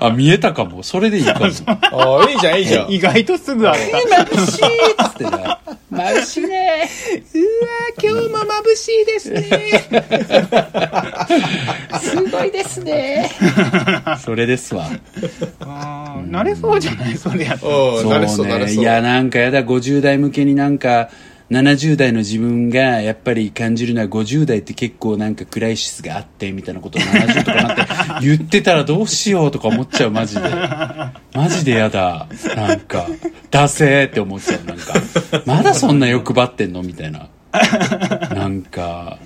[0.00, 0.82] あ見えたかも。
[0.82, 1.46] それでいいかも。
[1.46, 2.90] ああ、いいじゃん、いいじゃん。
[2.90, 3.80] 意外とすぐあった。
[4.24, 4.68] 眩しいっ
[5.10, 5.58] つってな
[5.92, 6.88] 眩しいね。
[7.34, 7.70] うわ
[8.02, 9.42] 今日も眩しいですね。
[12.00, 13.30] すごいですね。
[14.24, 14.88] それですわ。
[15.60, 17.72] あー慣れそうじゃないそれやったら。
[17.72, 18.48] そう、なれそう。
[18.70, 21.10] いやなんかやだ50代向けになんか
[21.52, 27.72] 70代の自分がやっぱり感じるのは50代って結構なんかクライシスがあってみたいなことを70とかな
[28.16, 30.42] って言ってたらどうしようとか思っちゃうマジで。
[31.34, 32.26] マジでやだ。
[32.56, 33.06] なんか
[33.50, 34.64] ダセーって思っちゃう。
[34.64, 34.94] なんか
[35.44, 37.28] まだそんな欲張ってんのみたいな。
[38.34, 39.18] なんか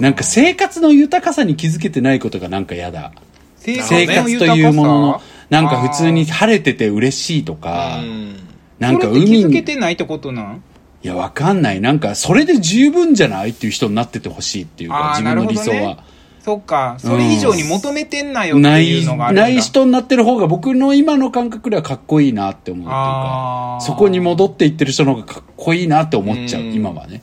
[0.00, 3.12] なんか生活の豊かさに気づけてないことがなんかやだ。
[3.58, 8.36] 生生活というもののなんか普通に晴れてて嬉しいとかうん。
[8.80, 10.62] なんかそれって気づけ海にてないってことなん？
[11.02, 11.80] いやわかんない。
[11.80, 16.04] なんかそれで十分じゃないっていう人になっててほしいっていうか自分の理想は、
[16.40, 16.96] そっか。
[16.98, 19.36] それ以上に求めてんなよってないいうのがあるん。
[19.36, 26.72] だない人になってる方が僕の今の感覚ではかっこいいなって思うっていうかそこに戻っていってる人の方がかっこいいなって思っちゃううん。
[26.72, 27.22] 今はね。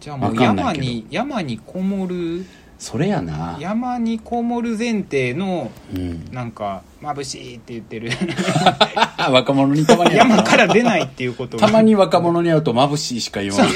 [0.00, 2.44] じゃあもう山に山にこもる
[2.84, 3.56] それやな。
[3.58, 6.28] 山にこもる前提のうん。
[6.30, 8.10] なんか眩しいって言ってる
[9.32, 13.68] 若者にたまに山から出ないっていうことがたまに若者に会うと眩しいしか言わない。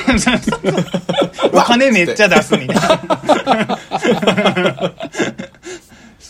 [1.54, 2.98] お金めっちゃ出すみたいな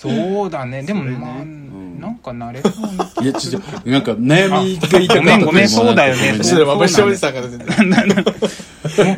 [0.01, 0.85] そうだね。
[0.85, 7.65] でもまあ、なんか慣れそうないや、ちょ、ちょ、なんか悩みが言いたかったごめんごめんそうだよねそれまぶしおじさんから出て。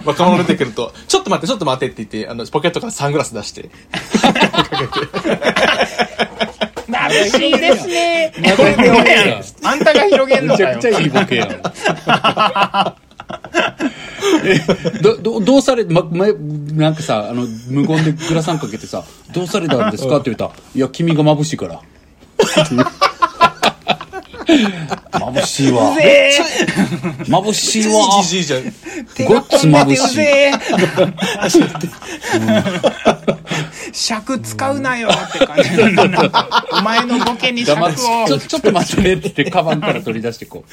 [0.07, 3.69] 若者出てくると、ちょっと待って、ちょっと待ってって言って、あの、ポケットからサングラス出して。
[6.89, 8.33] 眩しいですね。
[8.41, 11.61] また広げやんあんたが広げんのかよめちゃくちゃいいボケやん。
[14.45, 14.59] え、
[15.03, 16.27] ど、ど、どうされ、ま、ま、
[16.75, 19.03] なんかさ、あの、無言でグラサンかけてさ、
[19.33, 20.17] どうされたんですか？
[20.19, 21.81] って言ったら、いや、君が眩しいから。
[25.13, 25.95] 眩しいわ。
[25.95, 26.33] ぜ
[27.25, 27.93] 眩しいわ。
[29.29, 30.17] ごっつ眩しい。
[30.17, 30.51] ぜ
[33.93, 35.71] 尺使うなよって感じ
[36.73, 40.71] お前のボケに尺を黙ってちょ、ちょっと待ってねって言って、カバンから取り出してこう。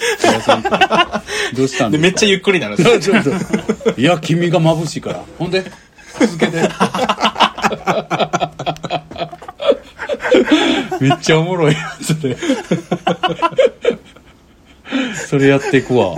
[1.55, 2.77] どうしたんで、めっちゃゆっくりなの。
[2.77, 3.29] そちょっと
[3.99, 5.23] いや、君が眩しいから。
[5.37, 5.63] ほんで、
[6.19, 6.61] 続けて。
[10.99, 12.35] めっちゃおもろいやん、それ。
[15.27, 16.15] それやっていくわ。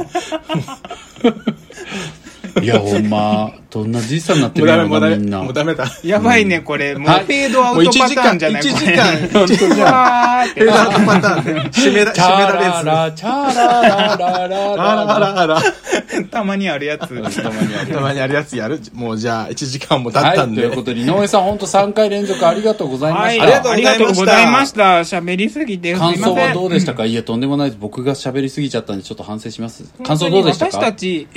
[2.62, 5.44] いや、ほんま、どんなじいさんになってもるうんダメ、もみんな。
[5.44, 5.86] もうダメだ。
[6.04, 9.80] やばいねこれもうフはいェードアもう1ウトパ時間、ターンじゃない1これ時間、本当じゃん。
[9.80, 12.86] わーってフェードアウトパターンで、締め締めャられず。
[12.86, 15.62] ララ、チャララララあラらあらあら。
[16.32, 20.62] たまにあるやつたまにあるたまにあるやつやるもうじゃあ、1時間も経はい、ったんで。
[20.64, 23.44] ということで、井上さん、本当3回連続ありがとうございました。
[23.44, 24.82] はい、ありがとうございました。
[25.02, 26.54] 喋りすぎてす感想は。
[26.54, 27.78] どうでしたか、いや、とんでもないです。
[27.80, 29.84] 僕が喋りすぎちゃったんで、ちょっと反省します。
[30.04, 31.28] 感想どうでしたか私たち、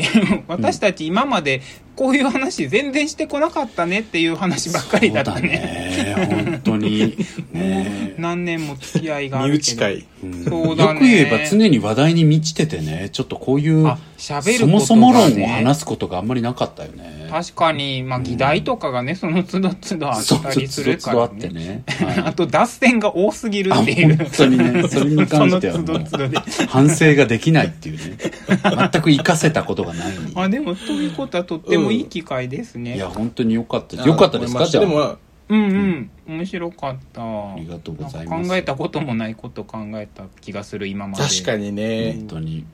[0.48, 1.62] 私たち今まで
[1.96, 6.51] こういう話全然してこなかったねっていう話ばっかりだったね。
[6.88, 7.16] に。
[7.52, 9.76] ね何年も付き合いがあ身るけど。
[9.76, 10.06] 内会。
[10.24, 17.26] うんそうだねよく言えば常に話題に満ちててね、ちょっとこういう、あ、喋るそことが、ね、もそも論を話すことがあんまりなかったよね。
[17.30, 21.82] 確かに、まあ、議題とかがね、その都度都度あったりするかあらってね。
[21.88, 22.06] ね。
[22.06, 24.16] はい あと、脱線が多すぎるあっていう。
[24.16, 26.66] 本当にね、それに関しては。
[26.68, 28.18] 反省ができないっていうね。
[28.48, 30.12] 全く活かせたことがない。
[30.34, 32.96] あ、でも、そういうことはとってもいい機会ですね。
[32.96, 34.08] いや、本当に良かったです。
[34.08, 34.66] 良かったですか？
[34.66, 35.16] じゃあ。
[35.52, 37.22] うんうん、面白かった。
[37.22, 41.22] ありがとうございます考えたこともないこと考えた気がする、今まで。
[41.22, 42.26] 確かにね本。
[42.26, 42.64] 当に。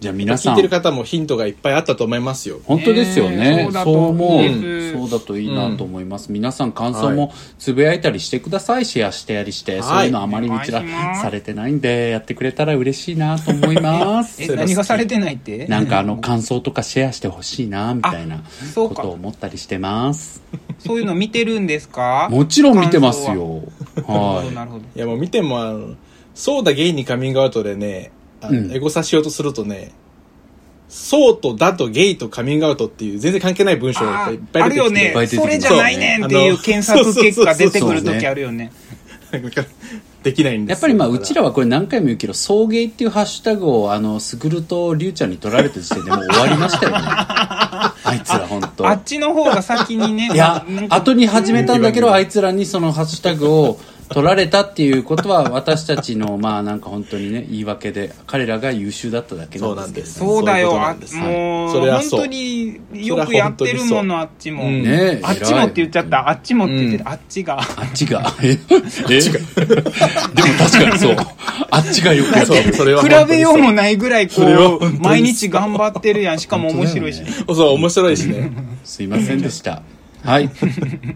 [0.00, 2.60] じゃあ皆さん聞いて、る方もヒントがいっぱいあったと思いますよ。
[2.64, 3.68] 本当ですよねね。
[3.70, 4.92] そう思う。
[4.92, 6.32] そうだといいなと思います。
[6.32, 8.86] 皆さん感想もつぶやいたりしてください。
[8.86, 9.72] シェアしてやりして。
[9.72, 10.82] はいそういうのあまりにちら
[11.20, 14.56] されてないんで、やってくれたら嬉しいなと思います え、。
[14.56, 15.66] 何がされてないって？
[15.66, 18.42] なんかあの感想とかシェアしてほしいな、みたいな
[18.74, 20.42] そうかことを思ったりしてます。
[20.78, 22.28] そういうの見てるんですか？
[22.30, 23.34] もちろん見てますよ。
[23.34, 24.84] なるほはど、なるほど。
[24.96, 25.90] いやもう見ても、
[26.34, 28.72] そうだゲイにカミングアウトでね、あのうん。
[28.72, 29.92] エゴサしようとするとね、
[30.88, 34.58] そうとだとゲイとカミングアウトっていう全然関係ない文章がいっぱい出てきて。
[34.60, 35.26] あるよね。
[35.26, 38.72] それじゃないねんっていう検索結果出てくる時あるよね。
[40.22, 40.78] できないんですよ。
[40.78, 46.98] やっぱりまあうちらはこれ何回も言うけど送迎っていうハッシュタグをあのスグルとリュウちゃんに取られた時点でもう終わりましたよね。
[47.06, 48.88] あいつら本当。
[48.88, 53.80] あっちの方が先にねいや後に始めたんだけどあいつらにそのハッシュタグを
[54.12, 61.16] 取られたっていうことは私たちのまあなんか本当にね言い訳で彼らが優秀だっただけなんですけどそうだよあんです。
[61.16, 62.20] もうそれはそう。
[62.20, 64.82] 本当によくやってるものあっちも、うん。
[64.82, 66.28] ねえあっちもって言っちゃった。
[66.28, 67.60] あっちもって言ってあっちが。
[67.60, 68.34] あっちが。
[68.42, 68.50] え？
[68.50, 68.56] え？
[68.58, 69.78] でも
[70.58, 71.16] 確かにそう。
[71.70, 72.74] あっちがよくやってる。
[72.74, 74.98] それは比べようもないぐらいこうう。
[74.98, 76.40] 毎日頑張ってるやん。
[76.40, 78.50] しかも面白いし、そうそう、面白いしね。
[78.84, 79.82] すいませんでした。
[80.24, 80.48] はい。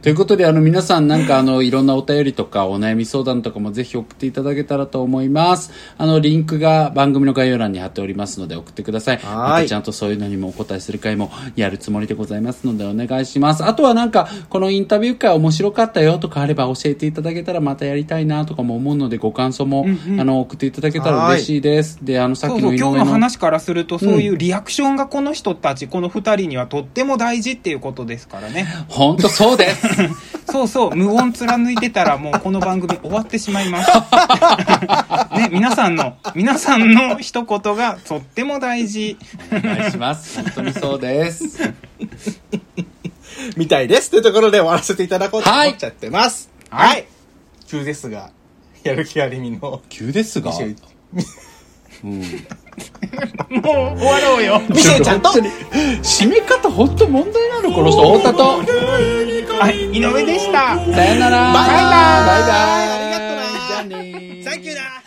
[0.03, 5.71] ということで、あの、皆さんなんかあの、いろんなお便りとかお悩み相談とかもぜひ送っていただけたらと思います。
[5.99, 9.17] あの、リンクが番組の概要欄に貼っておりますので送ってください。
[9.19, 13.65] はいまたちゃんとそういうのにもお答えする回もやるつもりでございますのでお願いします。
[13.65, 19.87] あとはなんか、このインタビュー会面白かったよとかあれば教えていただけたらまたやりたいなとかも思うので、ご感想も、
[20.19, 21.99] あの、送っていただけたら嬉しいです。
[22.03, 29.89] で、あの、さっきの今日の話からするとそういうリアクションがこの人たち、この二人にはとっても大事っていうことですからね本当そうです。
[30.51, 33.91] そうそう無言貫いてたらもうこの番組終わってしまいます
[35.37, 39.17] ね皆さんの皆さんの一言がとっても大事
[39.51, 40.41] お願いします。
[40.41, 41.73] 本当にそうです。
[43.57, 44.11] みたいです。
[44.11, 46.51] というところで終わらせていただこうと思はいっちゃってます。
[46.71, 47.07] はいはい。
[47.67, 48.31] 急ですが、
[48.85, 50.77] やる気ありみの急ですが？21
[51.15, 51.25] うん。
[52.05, 52.15] もう
[53.63, 54.61] 終わろうよ。
[54.69, 55.31] ミシェルちゃんと。
[55.31, 58.19] 締め方本当問題なのこの人。
[58.19, 58.45] 太田と。
[59.59, 60.77] はい、井上でした。
[60.77, 61.53] さよなら。
[61.55, 61.87] バイバイ。
[62.27, 62.91] バイバイ。
[62.91, 63.43] ありがとうな。
[63.69, 64.45] じゃあねー。
[64.45, 65.04] サンキューだ。